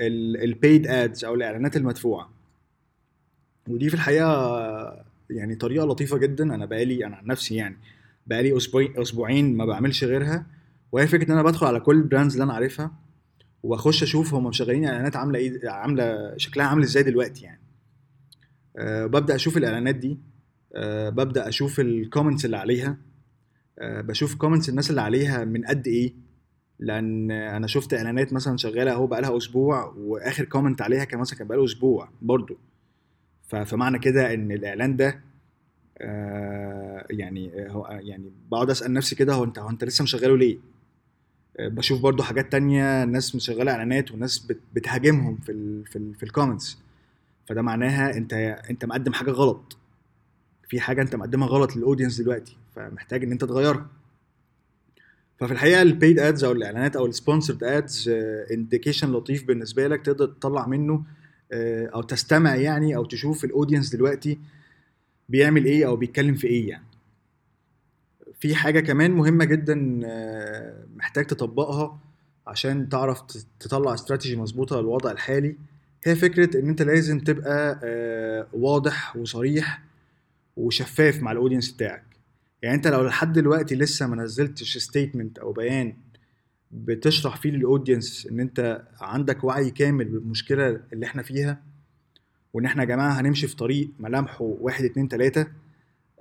ال 0.02 0.19
paid 0.19 0.88
ads 0.88 1.26
أو 1.26 1.34
الإعلانات 1.34 1.78
المدفوعة. 1.78 2.30
ودي 3.70 3.90
في 3.90 3.96
الحقيقة 3.96 5.06
يعني 5.30 5.56
طريقة 5.56 5.86
لطيفة 5.86 6.18
جدا. 6.18 6.56
أنا 6.56 6.66
بقالي 6.66 7.06
أنا 7.06 7.16
عن 7.16 7.26
نفسي 7.26 7.56
يعني 7.56 7.78
بقالي 8.28 8.58
أسبوعين 8.78 9.58
ما 9.58 9.66
بعملش 9.66 10.04
غيرها. 10.04 10.46
وهي 10.92 11.08
فكرة 11.08 11.28
إن 11.28 11.32
أنا 11.32 11.44
بدخل 11.44 11.68
على 11.68 11.80
كل 11.80 11.96
ال 11.96 12.01
brands 12.01 12.34
اللي 12.34 12.44
أنا 12.44 12.54
عارفها 12.54 12.92
وأخش 13.64 14.04
أشوف 14.04 14.34
هم 14.34 14.48
مشغلين 14.48 14.86
إعلانات 14.86 15.16
عاملة 15.16 15.40
إيه 15.40 15.70
عاملة 15.70 16.38
شكلها 16.38 16.66
عامل 16.66 16.84
إزاي 16.84 17.04
دلوقتي 17.04 17.44
يعني. 17.44 17.62
أه 18.78 19.06
ببدأ 19.06 19.36
أشوف 19.36 19.58
الإعلانات 19.58 19.96
دي. 19.96 20.18
أه 20.76 21.10
ببدأ 21.10 21.48
أشوف 21.48 21.80
ال 21.80 21.87
comments 21.87 22.46
اللي 22.46 22.58
عليها. 22.58 22.98
بشوف 23.82 24.36
comments 24.36 24.70
الناس 24.70 24.90
اللي 24.90 25.02
عليها 25.02 25.46
من 25.46 25.66
قد 25.66 25.88
إيه. 25.88 26.14
لأن 26.80 27.32
أنا 27.32 27.68
شفت 27.68 27.94
إعلانات 27.94 28.34
مثلا 28.34 28.58
شغالة 28.58 28.92
أهو 28.92 29.08
بقالها 29.08 29.38
أسبوع 29.38 29.94
وآخر 29.98 30.46
comment 30.46 30.82
عليها 30.82 31.04
كان 31.04 31.20
مثلا 31.20 31.40
كان 31.40 31.48
بقاله 31.48 31.66
أسبوع 31.66 32.10
برضو. 32.22 32.58
فمعنى 33.48 34.00
كده 34.00 34.34
إن 34.34 34.52
الإعلان 34.52 34.96
ده 34.96 35.22
آه، 35.98 37.06
يعني 37.10 37.52
هو 37.70 37.88
يعني 38.04 38.32
بقعد 38.52 38.70
أسأل 38.70 38.94
نفسي 38.94 39.16
كده 39.16 39.34
هو 39.34 39.44
أنت 39.44 39.60
هو 39.60 39.70
أنت 39.70 39.84
لسه 39.84 40.04
مشغله 40.04 40.38
ليه؟ 40.38 40.58
آه، 41.60 41.68
بشوف 41.68 42.02
برضو 42.02 42.24
حاجات 42.24 42.52
تانية 42.52 43.04
ناس 43.06 43.36
مشغلة 43.36 43.72
إعلانات 43.72 44.12
وناس 44.12 44.40
بت- 44.40 44.60
بتهاجمهم 44.74 45.38
في 45.38 45.52
ال 45.52 45.86
في 45.86 45.96
ال 45.96 46.16
في 46.16 46.24
ال 46.24 46.30
comments 46.30 46.78
فده 47.46 47.62
معناها 47.62 48.18
أنت 48.18 48.34
أنت 48.70 48.86
مقدم 48.86 49.14
حاجة 49.14 49.32
غلط. 49.32 49.78
في 50.69 50.80
حاجة 50.80 51.01
أنت 51.01 51.15
مقدمها 51.15 51.47
غلط 51.47 51.75
لل 51.76 51.85
audience 51.85 52.22
دلوقتي 52.21 52.58
فمحتاج 52.75 53.23
إن 53.23 53.32
أنت 53.32 53.45
تغيرها. 53.45 53.88
ففي 55.39 55.54
الحقيقة 55.54 55.82
ال 55.82 55.89
paid 55.89 56.20
ads 56.20 56.44
أو 56.43 56.51
الإعلانات 56.51 56.95
أو 56.95 57.06
ال 57.06 57.11
sponsored 57.11 57.63
ads 57.63 58.10
indication 58.52 59.12
لطيف 59.12 59.43
بالنسبة 59.43 59.88
لك 59.88 60.01
تقدر 60.01 60.25
تطلع 60.25 60.67
منه 60.67 61.04
آه، 61.51 61.88
أو 61.88 62.01
تستمع 62.01 62.56
يعني 62.56 62.95
أو 62.95 63.06
تشوف 63.06 63.45
ال 63.46 63.51
audience 63.51 63.96
دلوقتي 63.95 64.39
بيعمل 65.30 65.65
إيه 65.65 65.88
أو 65.88 65.95
بيتكلم 65.95 66.36
في 66.36 66.47
إيه 66.47 66.69
يعني. 66.69 66.86
في 68.39 68.56
حاجة 68.56 68.80
كمان 68.80 69.12
مهمة 69.12 69.45
جدا 69.45 70.01
آه، 70.06 70.86
محتاج 70.95 71.25
تطبقها 71.25 71.99
عشان 72.47 72.89
تعرف 72.89 73.21
تطلع 73.60 73.93
استراتيجي 73.93 74.36
مظبوطة 74.36 74.82
للوضع 74.82 75.12
الحالي 75.12 75.56
هي 76.04 76.15
فكرة 76.15 76.60
إن 76.60 76.69
أنت 76.69 76.82
لازم 76.82 77.19
تبقى 77.19 77.80
آه، 77.84 78.47
واضح 78.54 79.15
وصريح 79.15 79.82
وشفاف 80.58 81.22
مع 81.22 81.32
ال 81.32 81.36
audience 81.36 81.72
بتاعك. 81.72 82.04
يعني 82.62 82.76
انت 82.76 82.88
لو 82.88 83.04
لحد 83.06 83.34
دلوقتي 83.34 83.76
لسه 83.76 84.08
ما 84.08 84.15
نزلتش 84.15 84.78
statement 84.78 85.39
أو 85.39 85.52
بيان 85.52 85.94
بتشرح 86.72 87.38
فيه 87.38 87.52
لل 87.52 87.67
audience 87.67 88.28
ان 88.32 88.39
انت 88.39 88.82
عندك 89.02 89.44
وعي 89.44 89.72
كامل 89.72 90.06
بالمشكلة 90.06 90.82
اللي 90.94 91.06
إحنا 91.06 91.24
فيها 91.24 91.62
وان 92.54 92.65
إحنا 92.65 92.84
يا 92.84 92.88
جماعة 92.88 93.12
هنمشي 93.20 93.48
في 93.48 93.56
طريق 93.56 93.89
ملامحه 94.00 94.41
واحد 94.41 94.84
اتنين 94.86 95.08
تلاتة 95.10 95.48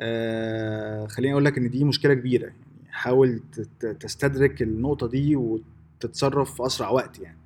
آه 0.00 1.06
خليني 1.06 1.32
أقول 1.32 1.44
لك 1.44 1.58
ان 1.58 1.70
دي 1.70 1.84
مشكلة 1.84 2.14
كبيرة. 2.14 2.44
يعني 2.44 2.92
حاول 2.92 3.40
تستدرك 4.00 4.62
النقطة 4.62 5.08
دي 5.08 5.36
وتتصرف 5.36 6.54
في 6.54 6.66
أسرع 6.66 6.90
وقت 6.90 7.18
يعني. 7.18 7.38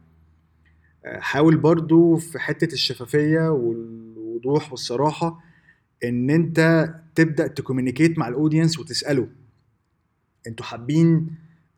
آه، 1.04 1.20
حاول 1.20 1.56
برضو 1.56 2.16
في 2.16 2.38
حتة 2.38 2.72
الشفافية 2.74 3.48
والوضوح 3.50 4.70
والصراحة 4.70 5.47
إن 6.04 6.30
أنت 6.30 6.88
تبدأ 7.14 7.46
ت 7.46 7.52
communicate 7.52 8.18
مع 8.18 8.28
ال 8.28 8.34
audience 8.34 8.78
وتسأله. 8.78 9.28
أنتوا 10.46 10.66
حابين 10.66 11.30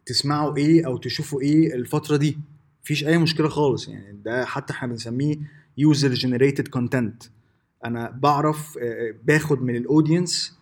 تسمعوا 0.06 0.56
إيه 0.56 0.86
أو 0.86 0.96
تشوفوا 0.96 1.40
إيه 1.40 1.74
الفترة 1.74 2.16
دي؟ 2.16 2.38
مفيش 2.84 3.04
أي 3.06 3.18
مشكلة 3.18 3.48
خالص. 3.48 3.88
يعني 3.88 4.16
ده 4.24 4.44
حتى 4.44 4.72
إحنا 4.72 4.88
بنسميه 4.88 5.36
user 5.78 6.08
generated 6.14 6.68
content 6.68 7.22
أنا 7.84 8.10
بعرف 8.10 8.78
آه، 8.78 8.82
آه، 8.82 9.14
باخد 9.24 9.62
من 9.62 9.76
ال 9.76 9.85
audience 9.85 10.58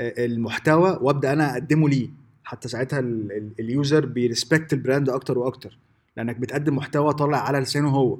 آه، 0.00 0.24
المحتوى 0.26 0.98
وأبدأ 1.02 1.32
أنا 1.32 1.52
أقدمه 1.52 1.88
ليه. 1.88 2.08
حتى 2.44 2.68
ساعتها 2.68 2.98
ال- 2.98 3.32
ال- 3.32 3.52
ال 3.60 3.69
user 3.69 4.06
بي 4.06 4.21
respect 4.21 4.72
ال 4.72 4.78
brand 4.78 5.08
أكتر 5.08 5.38
وأكتر. 5.38 5.78
لأنك 6.16 6.36
بتقدم 6.36 6.76
محتوى 6.76 7.14
طالع 7.14 7.38
على 7.38 7.58
لسانه 7.58 7.88
هو. 7.88 8.18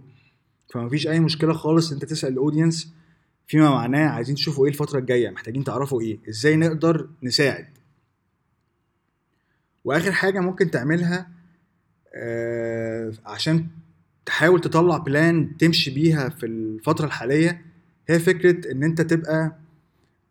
فمفيش 0.74 1.06
أي 1.06 1.20
مشكلة 1.20 1.52
خالص 1.52 1.92
أنت 1.92 2.04
تسأل 2.04 2.32
ال 2.32 2.39
audience 2.39 2.94
فيما 3.46 3.70
معناه 3.70 4.08
عايزين 4.08 4.34
تشوفوا 4.34 4.66
إيه 4.66 4.72
الفترة 4.72 4.98
الجاية 4.98 5.30
محتاجين 5.30 5.64
تعرفوا 5.64 6.00
إيه 6.00 6.18
إزاي 6.28 6.56
نقدر 6.56 7.08
نساعد. 7.22 7.66
وآخر 9.84 10.12
حاجة 10.12 10.40
ممكن 10.40 10.70
تعملها 10.70 11.28
آه، 12.14 13.12
عشان 13.26 13.66
تحاول 14.26 14.60
تطلع 14.60 14.96
plan 14.98 15.56
تمشي 15.56 15.90
بيها 15.94 16.28
في 16.28 16.46
الفترة 16.46 17.06
الحالية 17.06 17.62
هي 18.08 18.18
فكرة 18.18 18.72
إن 18.72 18.82
أنت 18.84 19.00
تبقى 19.00 19.56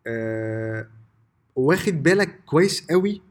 آه، 0.06 0.86
واخد 1.56 2.02
بالك 2.02 2.40
كويس 2.46 2.86
قوي 2.90 3.22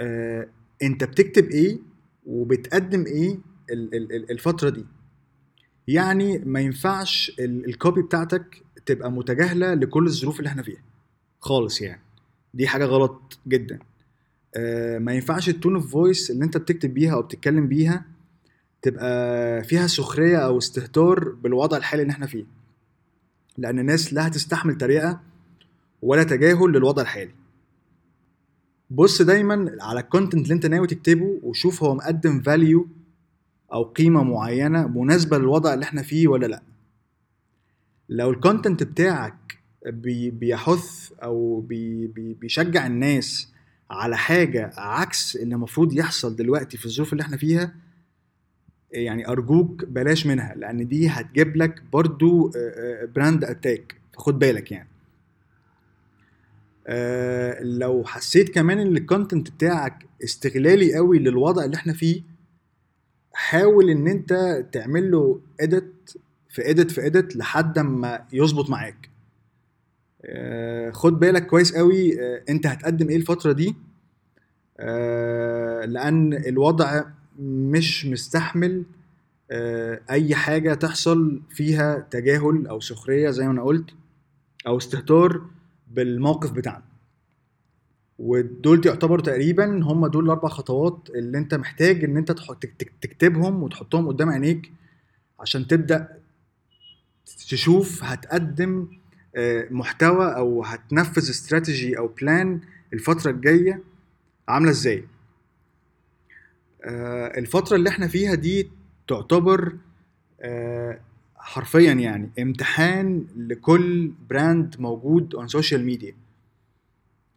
آه، 0.00 0.48
أنت 0.82 1.04
بتكتب 1.04 1.44
إيه 1.50 1.78
وبتقدم 2.26 3.06
إيه 3.06 3.38
ال- 3.70 3.94
ال- 3.94 4.12
ال- 4.12 4.30
الفترة 4.30 4.70
دي. 4.70 4.84
يعني 5.88 6.38
ما 6.38 6.60
ينفعش 6.60 7.32
ال- 7.38 7.66
ال 7.68 7.75
copy 7.75 8.02
بتاعتك 8.02 8.62
تبقى 8.90 9.12
متجاهلة 9.12 9.74
لكل 9.74 10.06
الظروف 10.06 10.38
اللي 10.38 10.48
إحنا 10.48 10.62
فيها. 10.62 10.82
خالص 11.40 11.80
يعني. 11.80 12.00
دي 12.54 12.66
حاجة 12.66 12.84
غلط 12.84 13.38
جدا. 13.48 13.78
آه، 14.56 14.98
ما 14.98 15.12
ينفعش 15.12 15.48
ال 15.48 15.53
tone 15.53 15.74
of 15.74 15.92
voice 15.92 16.30
اللي 16.30 16.44
انت 16.44 16.56
بتكتب 16.56 16.94
بيها 16.94 17.14
أو 17.14 17.22
بتتكلم 17.22 17.66
بيها 17.68 18.04
تبقى 18.82 19.64
فيها 19.64 19.86
سخرية 19.86 20.36
أو 20.36 20.58
استهتار 20.58 21.28
بالوضع 21.28 21.76
الحالي 21.76 22.02
اللي 22.02 22.12
إحنا 22.12 22.26
فيه. 22.26 22.44
لأن 23.58 23.78
الناس 23.78 24.12
لا 24.14 24.26
هتستحمل 24.26 24.74
تريقة 24.78 25.20
ولا 26.02 26.22
تجاهل 26.22 26.70
للوضع 26.72 27.02
الحالي. 27.02 27.34
بص 28.90 29.22
دايما 29.22 29.76
على 29.80 30.00
ال 30.00 30.05
content 30.05 30.42
اللي 30.42 30.54
انت 30.54 30.66
ناوي 30.66 30.86
تكتبه 30.86 31.40
وشوف 31.42 31.82
هو 31.82 31.94
مقدم 31.94 32.40
value 32.40 32.86
أو 33.72 33.82
قيمة 33.82 34.22
معينة 34.22 34.88
مناسبة 34.88 35.38
للوضع 35.38 35.74
اللي 35.74 35.84
إحنا 35.84 36.02
فيه 36.02 36.28
ولا 36.28 36.46
لأ. 36.46 36.62
لو 38.10 38.30
ال 38.30 38.37
content 38.37 38.82
بتاعك 38.82 39.58
بي 39.86 40.30
بيحث 40.30 41.12
أو 41.22 41.60
بي 41.60 42.06
بي 42.06 42.34
بيشجع 42.34 42.86
الناس 42.86 43.52
على 43.90 44.16
حاجة 44.16 44.70
عكس 44.76 45.36
اللي 45.36 45.54
المفروض 45.54 45.92
يحصل 45.92 46.36
دلوقتي 46.36 46.76
في 46.76 46.86
الظروف 46.86 47.12
اللي 47.12 47.22
إحنا 47.22 47.36
فيها 47.36 47.74
يعني 48.92 49.28
أرجوك 49.28 49.84
بلاش 49.84 50.26
منها 50.26 50.54
لأن 50.54 50.88
دي 50.88 51.08
هتجيب 51.08 51.56
لك 51.56 51.82
برضو 51.92 52.50
brand 53.14 53.44
attack 53.44 53.94
فخد 54.14 54.38
بالك 54.38 54.72
يعني. 54.72 54.88
آه، 56.86 57.62
لو 57.62 58.04
حسيت 58.04 58.54
كمان 58.54 58.78
إن 58.78 58.96
ال 58.96 59.03
content 59.03 59.50
بتاعك 59.50 60.06
استغلالي 60.24 60.94
قوي 60.94 61.18
للوضع 61.18 61.64
اللي 61.64 61.76
إحنا 61.76 61.92
فيه 61.92 62.22
حاول 63.32 63.90
إن 63.90 64.08
أنت 64.08 64.64
تعمل 64.72 65.10
له 65.10 65.40
edit 65.60 66.10
في 66.50 66.70
edit 66.70 66.90
في 66.90 67.06
edit 67.06 67.36
لحد 67.36 67.78
ما 67.78 68.24
يظبط 68.32 68.70
معاك. 68.70 69.10
آه، 70.24 70.90
خد 70.90 71.20
بالك 71.20 71.46
كويس 71.46 71.76
قوي 71.76 72.20
آه، 72.22 72.42
انت 72.48 72.66
هتقدم 72.66 73.08
إيه 73.08 73.16
الفترة 73.16 73.52
دي؟ 73.52 73.76
آه، 74.80 75.84
لأن 75.84 76.32
الوضع 76.34 77.04
مش 77.40 78.06
مستحمل 78.06 78.84
أي 80.10 80.34
حاجة 80.34 80.74
تحصل 80.74 81.40
فيها 81.50 82.06
تجاهل 82.10 82.66
أو 82.66 82.80
سخرية 82.80 83.30
زي 83.30 83.44
ما 83.46 83.52
أنا 83.52 83.62
قلت 83.62 83.90
أو 84.66 84.78
استهتار 84.78 85.42
بالموقف 85.90 86.52
بتاعنا. 86.52 86.82
ودول 88.18 88.86
يعتبروا 88.86 89.22
تقريبا 89.22 89.82
هم 89.82 90.06
دول 90.06 90.24
الأربع 90.24 90.48
خطوات 90.48 91.08
اللي 91.14 91.38
أنت 91.38 91.54
محتاج 91.54 92.04
إن 92.04 92.16
أنت 92.16 92.32
تكتبهم 93.00 93.62
وتحطهم 93.62 94.08
قدام 94.08 94.30
عينيك 94.30 94.72
عشان 95.40 95.66
تبدأ 95.66 96.19
تشوف 97.26 98.04
هتقدم 98.04 98.88
آه، 99.36 99.66
محتوى 99.70 100.36
أو 100.36 100.64
هتنفذ 100.64 101.30
استراتيجي 101.30 101.98
أو 101.98 102.06
plan 102.08 102.60
الفترة 102.92 103.30
الجاية 103.30 103.82
عاملة 104.48 104.70
إزاي. 104.70 105.04
آه، 106.84 107.38
الفترة 107.38 107.76
اللي 107.76 107.88
إحنا 107.88 108.08
فيها 108.08 108.34
دي 108.34 108.70
تعتبر 109.08 109.76
آه، 110.40 111.00
حرفيا 111.36 111.92
يعني 111.92 112.30
امتحان 112.38 113.26
لكل 113.36 114.12
brand 114.30 114.76
موجود 114.78 115.34
on 115.34 115.48
social 115.48 115.84
media 115.84 116.14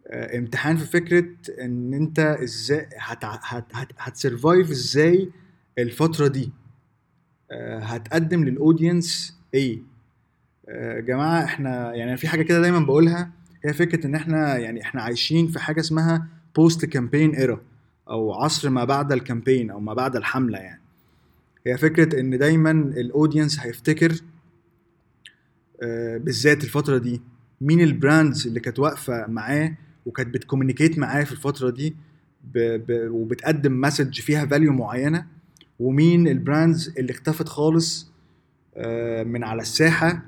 امتحان 0.08 0.78
في 0.78 0.86
فكرة 0.86 1.26
إن 1.62 1.94
أنت 1.94 2.20
إزاي 2.20 2.90
هت 3.98 4.14
survive 4.14 4.70
إزاي 4.72 5.30
الفترة 5.78 6.28
دي. 6.28 6.52
هتقدم 7.82 8.44
لل 8.44 8.62
audience 8.62 9.38
إيه. 9.54 9.80
يا 10.70 11.00
جماعة 11.00 11.44
إحنا 11.44 11.94
يعني 11.94 12.18
في 12.18 12.28
حاجة 12.28 12.42
كده 12.42 12.62
دايما 12.62 12.80
بقولها 12.80 13.32
هي 13.66 13.74
فكرة 13.74 14.08
إن 14.08 14.16
إحنا 14.16 14.58
يعني 14.58 14.82
إحنا 14.82 15.02
عايشين 15.02 15.48
في 15.48 15.60
حاجة 15.60 15.80
اسمها 15.80 16.28
post 16.56 16.86
campaign 16.86 17.36
era 17.36 17.62
أو 18.10 18.34
عصر 18.34 18.70
ما 18.70 18.84
بعد 18.84 19.12
ال 19.12 19.18
campaign 19.18 19.70
أو 19.72 19.80
ما 19.80 19.94
بعد 19.94 20.16
الحملة 20.16 20.58
يعني. 20.58 20.82
هي 21.68 21.78
فكرة 21.78 22.20
إن 22.20 22.38
دايما 22.38 22.72
ال 22.72 22.82
audience 22.82 23.60
هيفتكر 23.60 24.22
آه، 25.84 26.18
بالذات 26.18 26.64
الفترة 26.64 26.98
دي 26.98 27.22
مين 27.62 27.82
ال 27.82 27.91
brands 27.91 28.48
اللي 28.48 28.60
كانت 28.60 28.80
واقفة 28.80 29.28
معاه 29.28 29.76
وكانت 30.06 30.34
بت 30.34 30.44
communicate 30.44 31.00
معاه 31.00 31.24
في 31.24 31.32
الفترة 31.32 31.70
دي 31.70 31.96
ب 32.54 32.58
ب 32.58 33.10
وبتقدم 33.12 33.82
message 33.82 34.22
فيها 34.22 34.46
value 34.46 34.74
معينة 34.74 35.26
ومين 35.80 36.28
ال 36.28 36.37
brands 36.37 36.94
اللي 36.98 37.12
اختفت 37.12 37.50
خالص 37.50 38.08
آه، 38.08 38.13
من 39.26 39.44
على 39.44 39.62
الساحة 39.62 40.22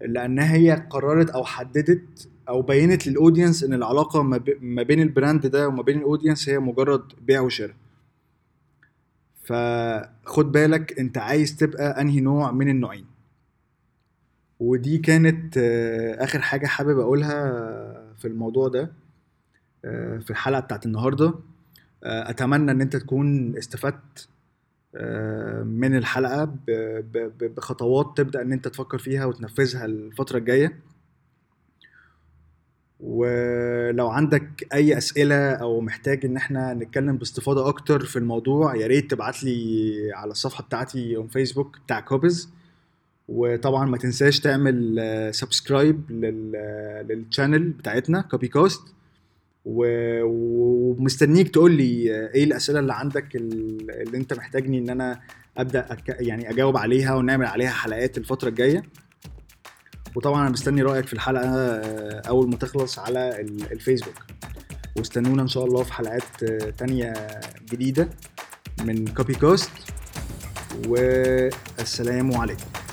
لانها 0.00 0.54
هي 0.54 0.86
قررت 0.90 1.30
أو 1.30 1.44
حددت 1.44 2.28
أو 2.48 2.62
بينت 2.62 3.06
لل 3.06 3.18
audience 3.18 3.64
إن 3.64 3.74
العلاقة 3.74 4.22
ما 4.60 4.82
بين 4.82 5.00
ال 5.00 5.08
brand 5.08 5.46
ده 5.46 5.68
وما 5.68 5.82
بين 5.82 5.98
ال 5.98 6.04
audience 6.04 6.48
هي 6.48 6.58
مجرد 6.58 7.02
بيع 7.20 7.40
وشراء. 7.40 7.74
فخد 9.44 10.52
بالك 10.52 10.98
أنت 10.98 11.18
عايز 11.18 11.56
تبقى 11.56 12.00
أنهي 12.00 12.20
نوع 12.20 12.52
من 12.52 12.68
النوعين. 12.68 13.06
ودي 14.60 14.98
كانت 14.98 15.54
آه، 15.58 16.24
آخر 16.24 16.40
حاجة 16.40 16.66
حابب 16.66 16.98
أقولها 16.98 18.14
في 18.18 18.28
الموضوع 18.28 18.68
ده 18.68 18.92
آه، 19.84 20.18
في 20.18 20.30
الحلقة 20.30 20.60
بتاعت 20.60 20.86
النهارده. 20.86 21.34
آه، 22.04 22.30
أتمنى 22.30 22.70
إن 22.70 22.80
أنت 22.80 22.96
تكون 22.96 23.56
استفدت 23.56 24.28
من 25.64 25.96
الحلقة 25.96 26.54
بخطوات 27.40 28.16
تبدأ 28.16 28.42
إن 28.42 28.52
أنت 28.52 28.68
تفكر 28.68 28.98
فيها 28.98 29.24
وتنفذها 29.24 29.84
الفترة 29.84 30.38
الجاية. 30.38 30.78
ولو 33.00 34.08
عندك 34.08 34.66
أي 34.74 34.98
أسئلة 34.98 35.50
أو 35.52 35.80
محتاج 35.80 36.24
إن 36.24 36.36
إحنا 36.36 36.74
نتكلم 36.74 37.16
باستفاضة 37.16 37.68
أكتر 37.68 38.04
في 38.04 38.16
الموضوع 38.18 38.76
يا 38.76 38.86
ريت 38.86 39.10
تبعت 39.10 39.44
لي 39.44 40.12
على 40.14 40.30
الصفحة 40.30 40.64
بتاعتي 40.64 41.16
on 41.16 41.26
Facebook 41.28 41.78
بتاع 41.86 42.00
كوبز 42.00 42.48
وطبعا 43.28 43.86
ما 43.86 43.96
تنساش 43.96 44.40
تعمل 44.40 45.00
subscribe 45.34 46.10
لل 47.10 47.23
channel 47.23 47.68
بتاعتنا 47.68 48.20
Copy 48.20 48.48
Cast 48.48 48.80
ومستنيك 49.64 51.48
تقول 51.48 51.72
لي 51.72 51.84
إيه 52.34 52.44
الأسئلة 52.44 52.78
اللي 52.80 52.94
عندك 52.94 53.36
اللي 53.36 54.16
انت 54.16 54.34
محتاجني 54.34 54.78
ان 54.78 54.90
أنا 54.90 55.20
أبدأ 55.56 55.96
يعني 56.08 56.50
أجاوب 56.50 56.76
عليها 56.76 57.14
ونعمل 57.14 57.46
عليها 57.46 57.70
حلقات 57.70 58.18
الفترة 58.18 58.48
الجاية. 58.48 58.82
وطبعا 60.16 60.42
أنا 60.42 60.50
مستني 60.50 60.82
رأيك 60.82 61.06
في 61.06 61.12
الحلقة 61.12 61.48
آه، 61.48 62.22
أول 62.28 62.50
ما 62.50 62.56
تخلص 62.56 62.98
على 62.98 63.40
الفيسبوك. 63.72 64.14
واستنونا 64.96 65.42
إن 65.42 65.48
شاء 65.48 65.64
الله 65.64 65.82
في 65.82 65.92
حلقات 65.92 66.42
آه، 66.42 66.70
تانية 66.70 67.12
جديدة 67.72 68.08
من 68.84 69.06
كوبي 69.06 69.34
كاست 69.34 69.70
والسلام 70.88 72.36
عليكم. 72.36 72.83